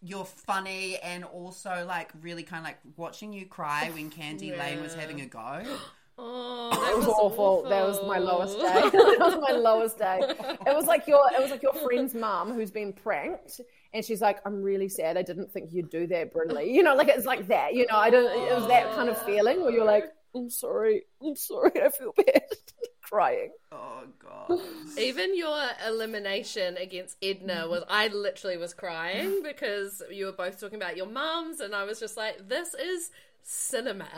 [0.00, 4.82] you're funny and also like really kind of like watching you cry when Candy Lane
[4.82, 5.62] was having a go.
[6.24, 7.64] Oh, That that was awful.
[7.68, 8.64] That was my lowest day.
[8.92, 10.20] that was my lowest day.
[10.66, 13.60] It was like your it was like your friend's mum who's been pranked
[13.92, 15.16] and she's like, "I'm really sad.
[15.16, 17.74] I didn't think you'd do that, Brynley." You know, like it's like that.
[17.74, 18.26] You know, I don't.
[18.48, 20.04] It was that kind of feeling where you're like,
[20.34, 21.02] "I'm sorry.
[21.20, 21.72] I'm sorry.
[21.82, 22.42] I feel bad."
[23.02, 23.50] Crying.
[23.72, 24.60] Oh god.
[24.96, 30.76] Even your elimination against Edna was I literally was crying because you were both talking
[30.76, 33.10] about your mums and I was just like, this is
[33.42, 34.08] cinema.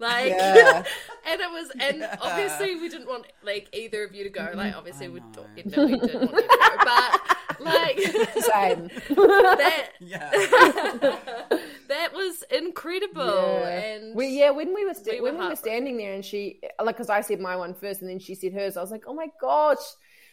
[0.00, 0.82] Like Yeah.
[1.28, 2.16] and it was and Yeah.
[2.20, 4.40] obviously we didn't want like either of you to go.
[4.40, 4.58] Mm-hmm.
[4.58, 5.20] Like obviously we
[5.58, 6.76] Edna we didn't want you to go.
[6.84, 7.98] But like
[8.40, 8.88] Same.
[9.14, 10.30] that Yeah.
[11.88, 13.24] that was incredible.
[13.24, 13.68] Yeah.
[13.68, 16.60] And we, yeah, when we were we were when we were standing there, and she
[16.82, 18.76] like because I said my one first, and then she said hers.
[18.76, 19.78] I was like, oh my gosh.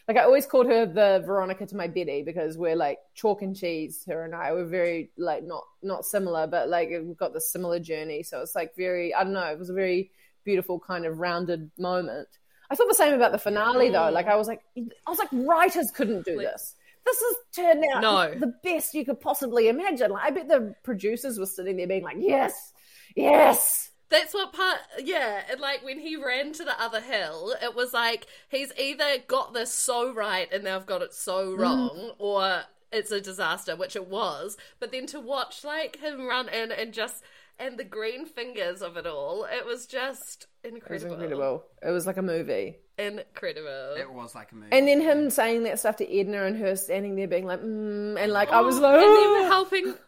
[0.08, 3.54] Like I always called her the Veronica to my Betty because we're like chalk and
[3.54, 4.04] cheese.
[4.06, 7.78] Her and I we're very like not not similar, but like we've got this similar
[7.78, 8.22] journey.
[8.22, 9.44] So it's like very I don't know.
[9.44, 10.10] It was a very
[10.44, 12.28] beautiful kind of rounded moment.
[12.70, 13.98] I thought the same about the finale though.
[13.98, 14.12] Mm.
[14.12, 16.74] Like I was like I was like writers couldn't do this.
[17.04, 18.34] This has turned out No.
[18.38, 20.10] the best you could possibly imagine.
[20.10, 22.72] Like I bet the producers were sitting there being like, yes,
[23.14, 23.90] yes.
[24.10, 25.42] That's what part, yeah.
[25.50, 29.52] And like when he ran to the other hill, it was like he's either got
[29.54, 31.58] this so right and they've got it so Mm.
[31.58, 34.56] wrong, or it's a disaster, which it was.
[34.80, 37.22] But then to watch like him run in and just
[37.60, 41.64] and the green fingers of it all, it was just It was incredible, incredible.
[41.82, 42.78] It was like a movie.
[42.96, 43.94] incredible.
[43.98, 44.68] It was like a movie.
[44.72, 48.16] And then him saying that stuff to Edna and her standing there being like, mm,
[48.18, 49.94] and like I was like, and "Oh." then helping,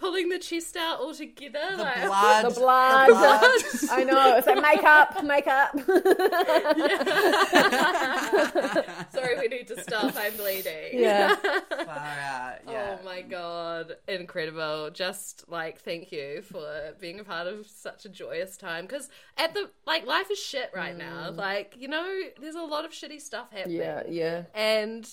[0.00, 2.44] pulling the chest out all together, the like, blood.
[2.46, 3.08] the blood.
[3.08, 3.60] The blood.
[3.92, 4.36] I know.
[4.36, 5.72] It's like makeup, makeup.
[9.12, 10.14] Sorry, we need to stop.
[10.16, 10.98] I'm bleeding.
[10.98, 11.34] Yeah.
[11.36, 12.54] Far out.
[12.66, 12.96] Yeah.
[12.98, 14.88] Oh my god, incredible.
[14.90, 19.52] Just like thank you for being a part of such a joyous time cuz at
[19.52, 21.28] the like life is shit right now.
[21.30, 21.36] Mm.
[21.36, 23.76] Like, you know, there's a lot of shitty stuff happening.
[23.76, 24.44] yeah, yeah.
[24.54, 25.06] And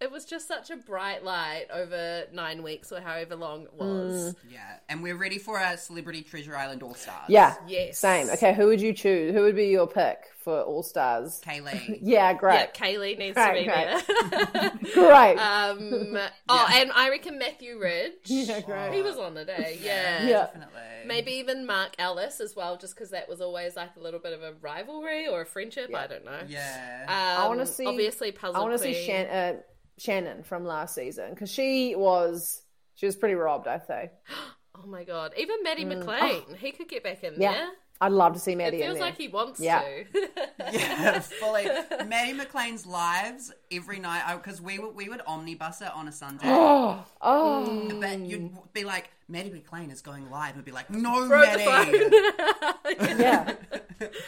[0.00, 4.34] it was just such a bright light over 9 weeks or however long it was.
[4.50, 4.58] Yeah.
[4.88, 7.24] And we're ready for our Celebrity Treasure Island All Stars.
[7.28, 7.54] Yeah.
[7.66, 7.98] Yes.
[7.98, 8.28] Same.
[8.30, 9.32] Okay, who would you choose?
[9.34, 11.40] Who would be your pick for All Stars?
[11.44, 12.00] Kaylee.
[12.02, 12.74] Yeah, Yeah, great.
[12.74, 14.52] Kaylee needs Great, to be great.
[14.52, 14.72] there.
[14.94, 15.38] Great.
[15.38, 18.12] um oh, and I reckon Matthew Ridge.
[18.26, 18.92] Yeah, great.
[18.94, 19.78] He was on the day.
[19.82, 20.26] Yeah.
[20.26, 20.28] Yeah.
[20.46, 20.80] Definitely.
[21.06, 24.32] Maybe even Mark Ellis as well, just because that was always like a little bit
[24.32, 25.88] of a rivalry or a friendship.
[25.90, 25.98] Yeah.
[25.98, 26.40] I don't know.
[26.48, 27.36] Yeah.
[27.38, 28.94] Um, wanna see- Obviously, Puzzle I want to Queen.
[28.94, 29.60] see Shan- uh,
[29.98, 32.62] Shannon from last season because she was
[32.94, 33.66] she was pretty robbed.
[33.68, 34.10] I think.
[34.76, 35.32] Oh my god!
[35.38, 37.38] Even Matty McLean, he could get back in Mm.
[37.38, 37.52] Yeah.
[37.52, 37.68] there.
[38.00, 39.04] I'd love to see It Matty in feels there.
[39.04, 39.82] like he wants Yeah.
[39.82, 40.04] to.
[40.72, 41.68] Yeah, fully.
[42.06, 46.42] Matty McLean's lives every night because we would we would omnibus it on a Sunday.
[46.46, 47.88] oh, oh.
[48.00, 50.58] But you'd be like, Matty McLean is going live.
[50.58, 52.90] I'd be like, no, Throw the Matty.
[52.98, 53.18] phone.
[53.20, 53.54] yeah,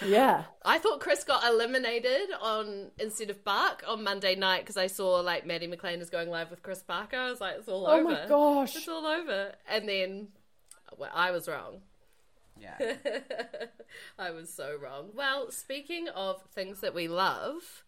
[0.05, 0.45] yeah.
[0.65, 5.21] I thought Chris got eliminated on instead of Bark on Monday night because I saw
[5.21, 7.17] like Matty McLean is going live with Chris Parker.
[7.17, 8.09] I was like, it's all Oh over.
[8.09, 8.77] Oh my gosh.
[8.77, 9.53] It's all over.
[9.69, 10.29] And then
[10.97, 11.81] well, I was wrong.
[12.59, 12.95] Yeah.
[14.19, 15.11] I was so wrong.
[15.15, 17.85] Well, speaking of things that we love,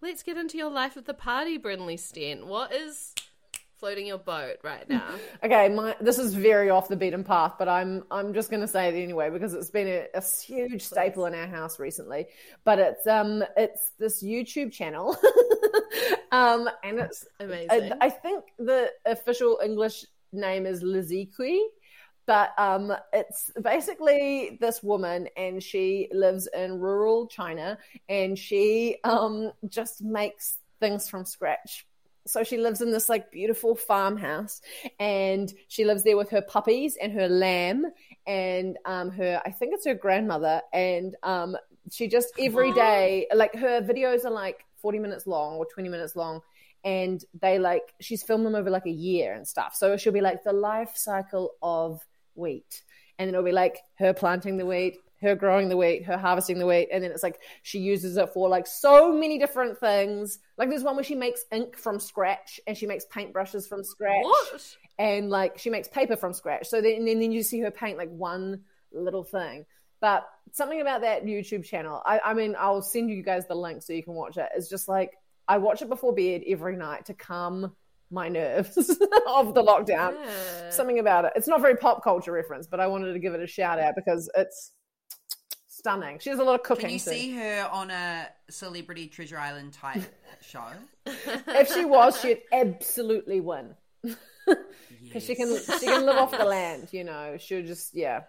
[0.00, 2.46] let's get into your life of the party, Brynley Stent.
[2.46, 3.14] What is
[3.82, 5.08] floating your boat right now?
[5.42, 8.68] Okay, my this is very off the beaten path, but I'm I'm just going to
[8.68, 12.26] say it anyway because it's been a, a huge staple in our house recently.
[12.62, 15.16] But it's um it's this YouTube channel,
[16.32, 17.92] um and it's Amazing.
[18.00, 21.58] I, I think the official English name is Liziqi,
[22.24, 29.50] but um, it's basically this woman, and she lives in rural China, and she um,
[29.68, 31.84] just makes things from scratch.
[32.24, 34.62] So she lives in this like beautiful farmhouse,
[35.00, 37.84] and she lives there with her puppies and her lamb,
[38.26, 41.56] and um, her I think it's her grandmother, and um,
[41.90, 46.14] she just every day like her videos are like forty minutes long or twenty minutes
[46.14, 46.40] long,
[46.84, 49.74] and they like she's filmed them over like a year and stuff.
[49.74, 52.00] So she'll be like the life cycle of
[52.34, 52.84] wheat,
[53.18, 56.58] and then it'll be like her planting the wheat, her growing the wheat, her harvesting
[56.58, 60.38] the wheat, and then it's like she uses it for like so many different things.
[60.58, 64.24] Like there's one where she makes ink from scratch and she makes paintbrushes from scratch
[64.24, 64.76] what?
[64.98, 66.68] and like she makes paper from scratch.
[66.68, 69.64] So then, and then you see her paint like one little thing.
[70.00, 73.82] But something about that YouTube channel, I, I mean, I'll send you guys the link
[73.82, 74.48] so you can watch it.
[74.56, 75.12] It's just like
[75.46, 77.76] I watch it before bed every night to calm
[78.10, 78.76] my nerves
[79.26, 80.14] of the lockdown.
[80.14, 80.70] Yeah.
[80.70, 81.32] Something about it.
[81.36, 83.94] It's not very pop culture reference, but I wanted to give it a shout out
[83.96, 84.72] because it's
[85.82, 86.18] stunning.
[86.20, 86.82] She has a lot of cooking.
[86.82, 87.10] Can you too.
[87.10, 90.02] see her on a Celebrity Treasure Island type
[90.40, 90.64] show?
[91.06, 93.74] if she was, she'd absolutely win.
[95.04, 97.36] Because she can she can live off the land, you know.
[97.38, 98.22] She'll just yeah.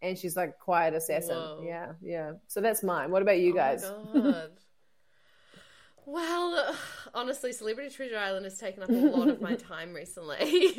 [0.00, 1.36] And she's like quiet assassin.
[1.36, 1.62] Whoa.
[1.66, 2.32] Yeah, yeah.
[2.46, 3.10] So that's mine.
[3.10, 3.84] What about you guys?
[3.84, 4.50] Oh my God.
[6.06, 6.76] Well,
[7.14, 10.72] honestly, Celebrity Treasure Island has taken up a lot of my time recently.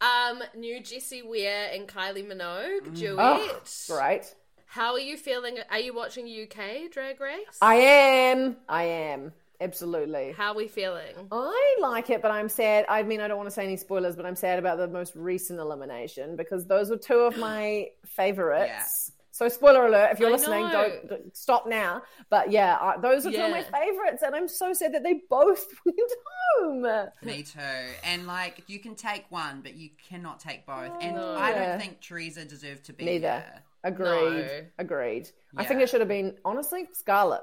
[0.00, 3.16] um, new Jessie Ware and Kylie Minogue duet.
[3.18, 4.34] Oh, great.
[4.74, 5.58] How are you feeling?
[5.70, 7.46] Are you watching UK Drag Race?
[7.62, 8.56] I am.
[8.68, 9.32] I am.
[9.60, 10.32] Absolutely.
[10.36, 11.14] How are we feeling?
[11.30, 12.84] I like it, but I'm sad.
[12.88, 15.14] I mean, I don't want to say any spoilers, but I'm sad about the most
[15.14, 19.12] recent elimination because those were two of my favorites.
[19.30, 22.02] So, spoiler alert, if you're I listening, don't, don't- stop now.
[22.28, 25.20] But yeah, I, those are two of my favorites, and I'm so sad that they
[25.30, 26.10] both went
[26.58, 27.08] home.
[27.22, 27.60] Me too.
[28.02, 30.90] And like, you can take one, but you cannot take both.
[31.00, 31.36] And No.
[31.36, 33.20] I don't think Teresa deserved to be Neither.
[33.20, 33.62] there.
[33.84, 34.46] Agreed.
[34.46, 34.60] No.
[34.78, 35.28] Agreed.
[35.56, 37.42] I think it should have been, honestly, Scarlett.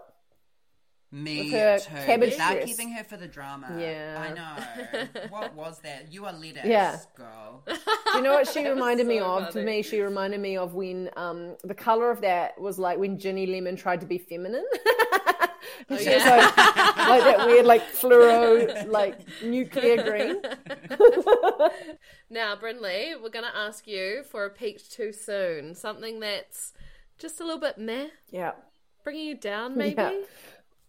[1.14, 1.90] Me With her too.
[2.06, 2.66] cabbage Without dress.
[2.66, 3.76] keeping her for the drama.
[3.78, 4.18] Yeah.
[4.18, 5.06] I know.
[5.30, 6.12] what was that?
[6.12, 6.98] You are lettuce, Yeah.
[7.16, 7.64] girl.
[7.68, 7.74] Do
[8.16, 9.50] you know what she reminded me so of?
[9.52, 13.20] To me, she reminded me of when um, the color of that was like when
[13.20, 14.66] Ginny Lemon tried to be feminine.
[15.90, 16.18] Was yeah.
[16.18, 16.58] like,
[16.98, 20.42] like that weird, like fluoro, like nuclear green.
[22.30, 25.76] Now, Brynley, we're going to ask you for a peaked too soon.
[25.76, 26.72] Something that's
[27.18, 28.54] just a little bit meh, Yeah.
[29.04, 29.96] bringing you down, maybe?
[29.98, 30.22] Yeah.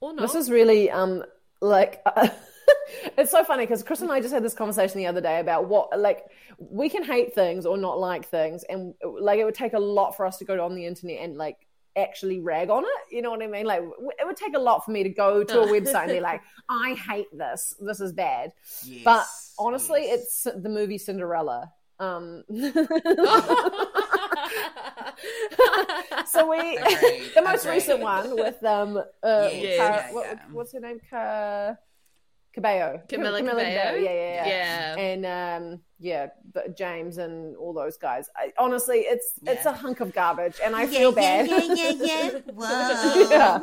[0.00, 0.22] Or not?
[0.22, 1.24] This is really um
[1.60, 2.02] like
[3.16, 5.68] it's so funny because Chris and I just had this conversation the other day about
[5.68, 6.24] what like
[6.58, 10.16] we can hate things or not like things, and like it would take a lot
[10.16, 11.56] for us to go on the internet and like
[11.96, 13.14] actually rag on it.
[13.14, 13.66] You know what I mean?
[13.66, 16.20] Like it would take a lot for me to go to a website and be
[16.20, 17.74] like, I hate this.
[17.80, 18.52] This is bad.
[18.84, 19.02] Yes.
[19.04, 19.26] But
[19.58, 20.46] honestly, yes.
[20.46, 21.72] it's the movie Cinderella.
[21.98, 22.42] Um,
[26.26, 27.74] so we Agreed, the most agreed.
[27.76, 29.02] recent one with um uh
[29.52, 30.38] Yes, Ca- yeah, what- yeah.
[30.50, 31.76] what's her name Ca-
[32.52, 33.60] Cabello Camila Cam- Cabello?
[33.96, 34.96] yeah yeah yeah Yeah.
[34.98, 40.00] and um yeah but James and all those guys I, honestly it's it's a hunk
[40.00, 42.40] of garbage and I feel bad Yeah, yeah, yeah, yeah.
[42.54, 43.28] Whoa.
[43.30, 43.60] yeah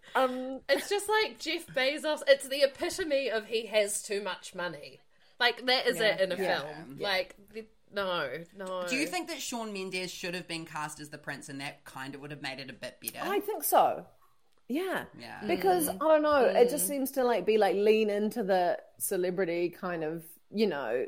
[0.14, 2.22] um It's just like Jeff Bezos.
[2.26, 5.00] It's the epitome of he has too much money.
[5.38, 6.60] Like that is it in a Yeah.
[6.60, 6.96] film.
[6.98, 7.08] Yeah.
[7.08, 8.86] Like the, no, no.
[8.88, 11.84] Do you think that Shawn Mendes should have been cast as the prince and that
[11.84, 13.18] kind of would have made it a bit better?
[13.22, 14.06] I think so
[14.72, 15.40] yeah yeah.
[15.46, 19.68] because I don't know it just seems to like be like lean into the celebrity
[19.68, 21.06] kind of you know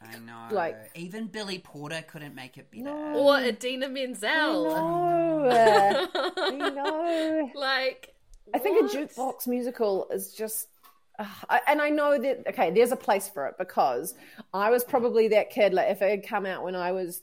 [0.00, 0.46] I know.
[0.52, 2.84] like- Even Billy Porter couldn't make it better.
[2.84, 3.14] No.
[3.18, 4.64] Or Idina Menzel.
[4.70, 5.50] no
[6.36, 8.14] I know Like
[8.54, 8.94] I think what?
[8.94, 10.68] a jukebox musical is just,
[11.18, 14.14] uh, I, and I know that okay, there's a place for it because
[14.54, 15.74] I was probably that kid.
[15.74, 17.22] Like if it had come out when I was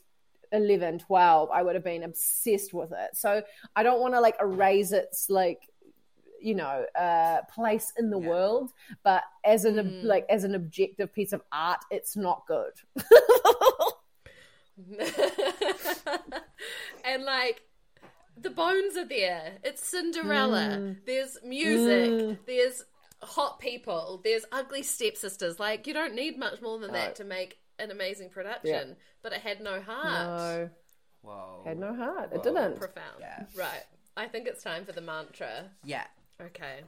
[0.52, 3.16] 11, 12, I would have been obsessed with it.
[3.16, 3.42] So
[3.76, 5.60] I don't want to like erase its like
[6.42, 8.28] you know uh place in the Yeah.
[8.28, 8.72] world
[9.04, 10.04] but as an Mm.
[10.04, 12.74] like as an objective piece of art it's not good
[17.06, 17.62] and like
[18.38, 19.54] the bones are there.
[19.64, 20.78] It's Cinderella.
[20.78, 20.98] Mm.
[21.06, 22.40] There's music.
[22.46, 22.84] There's
[23.24, 24.20] hot people.
[24.24, 25.58] There's ugly stepsisters.
[25.60, 26.98] Like you don't need much more than No.
[26.98, 28.96] that to make an amazing production.
[29.22, 30.28] But it had no heart.
[30.28, 30.70] no
[31.22, 31.64] Whoa.
[31.66, 33.18] had no heart it didn't Profound.
[33.20, 33.46] Yeah.
[33.58, 33.84] Right.
[34.18, 35.72] I think it's time for the mantra.
[35.84, 36.06] Yeah.
[36.40, 36.82] Okay.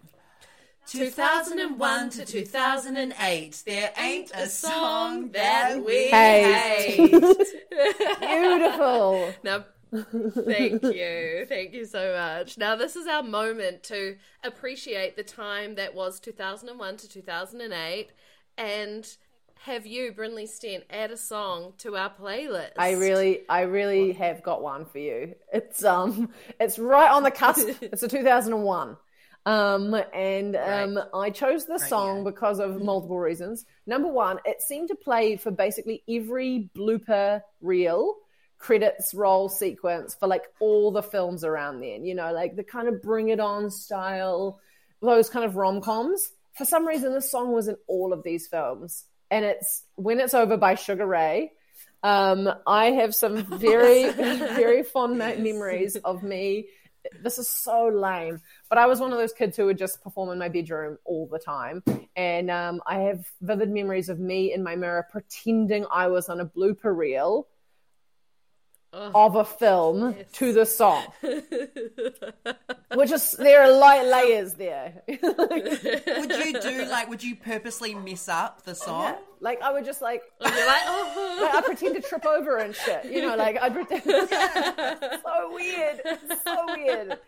[0.88, 6.96] 2001 to 2008, there ain't a song that we Hate.
[6.96, 7.12] hate.
[8.22, 11.46] beautiful Now, thank you.
[11.48, 12.58] Thank you so much.
[12.58, 18.12] Now, this is our moment to appreciate the time that was 2001 to 2008
[18.58, 19.18] and
[19.64, 22.72] have you, Brynley Stent, add a song to our playlist.
[22.78, 25.36] I really, I really have got one for you.
[25.52, 26.30] It's um,
[26.60, 27.68] it's right on the cusp.
[27.82, 28.98] it's a 2001.
[29.46, 32.26] Um, and um, I chose this Great song year.
[32.26, 33.66] because of multiple reasons.
[33.86, 38.16] Number one, it seemed to play for basically every blooper reel
[38.60, 42.04] credits roll sequence for like all the films around then.
[42.04, 44.60] You know, like the kind of Bring It On style,
[45.02, 46.32] those kind of rom coms.
[46.58, 50.34] For some reason, this song was in all of these films, and it's "When It's
[50.34, 51.52] Over" by Sugar Ray.
[52.04, 56.68] Um, I have some very, very fond me- memories of me.
[57.24, 60.30] This is so lame, but I was one of those kids who would just perform
[60.30, 61.82] in my bedroom all the time.
[62.16, 66.42] And um, I have vivid memories of me in my mirror pretending I was on
[66.42, 67.48] a blooper reel
[69.00, 69.12] Oh.
[69.14, 70.32] of a film Yes.
[70.34, 71.04] to the song,
[72.96, 75.04] which is there are light layers there.
[75.08, 77.08] Would you do like?
[77.08, 79.16] Would you purposely mess up the song?
[79.40, 81.40] like I would just like like, oh.
[81.44, 83.06] like, I pretend to trip over and shit.
[83.06, 84.02] You know, like I pretend.
[84.04, 86.02] so weird.
[86.44, 87.20] So weird.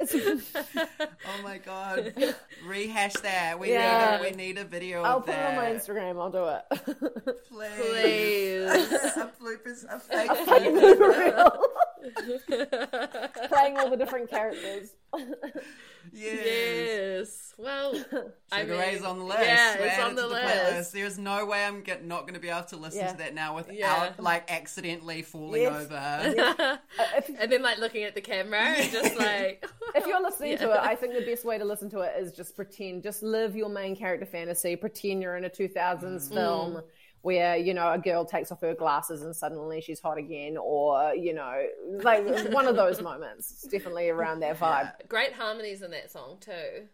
[1.30, 2.14] Oh my god!
[2.66, 3.58] Rehash that.
[3.58, 4.18] We Yeah.
[4.22, 6.18] need a, we need a video I'll of put it on my Instagram.
[6.20, 6.64] I'll do it.
[7.48, 8.70] Please.
[8.70, 9.16] Please.
[9.16, 10.96] a bloopers, a fake Fake blooper.
[10.98, 11.50] blooper reel.
[13.48, 14.90] playing all the different characters.
[16.10, 16.46] Yes.
[16.46, 17.54] yes.
[17.58, 17.92] Well,
[18.52, 19.40] I Sugar mean, Ray's on the list.
[19.42, 20.44] Yeah, it's added on the to list.
[20.46, 20.92] playlist.
[20.92, 23.12] There's no way I'm get, not going to be able to listen Yeah.
[23.12, 24.12] to that now without Yeah.
[24.18, 25.82] like accidentally falling Yes.
[25.82, 26.78] over.
[26.98, 30.70] Uh, and then like looking at the camera and just like if you're listening to
[30.72, 33.54] it, I think the best way to listen to it is just pretend, just live
[33.54, 34.76] your main character fantasy.
[34.76, 36.82] Pretend you're in a 2000s film
[37.22, 41.14] where you know a girl takes off her glasses and suddenly she's hot again, or
[41.14, 41.66] you know,
[42.02, 43.50] like one of those moments.
[43.50, 44.92] It's definitely around that vibe.
[45.08, 46.86] great harmonies in that song too.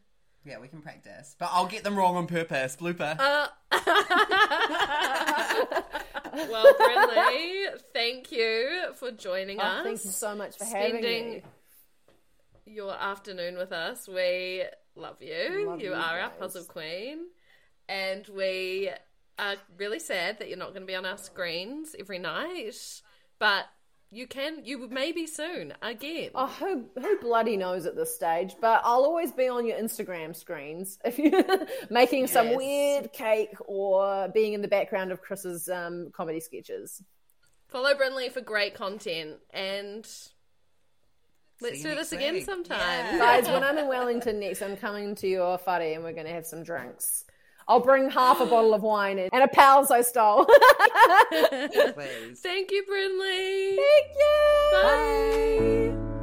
[0.47, 2.77] Yeah, we can practice, but I'll get them wrong on purpose.
[2.77, 3.19] Blooper.
[3.19, 3.47] Uh,
[6.35, 9.85] well, Brynley, thank you for joining Oh, us.
[9.85, 11.43] thank you so much for having spending me.
[12.67, 14.07] your afternoon with us.
[14.09, 14.65] We
[14.97, 15.67] love you.
[15.67, 17.27] Love you, you are our puzzle queen.
[17.89, 18.91] And we
[19.39, 22.75] are really sad that you're not going to be on our screens every night.
[23.39, 23.67] But
[24.11, 26.31] you can, you maybe soon again.
[26.35, 28.55] Oh, who who bloody knows at this stage?
[28.61, 34.29] But I'll always be on your Instagram screens if you're making some weird cake or
[34.29, 37.03] being in the background of Chris's um, comedy sketches.
[37.69, 39.39] Follow Brynley for great content.
[39.51, 40.09] And
[41.61, 42.79] let's do this next again sometime.
[42.79, 43.19] Yeah.
[43.19, 46.33] Guys, when I'm in Wellington next, I'm coming to your whare and we're going to
[46.33, 47.25] have some drinks.
[47.67, 50.45] I'll bring half a bottle of wine in, and a pals I stole.
[51.31, 53.77] Thank you, Brynley.
[53.77, 55.95] Thank you.
[56.01, 56.14] Bye.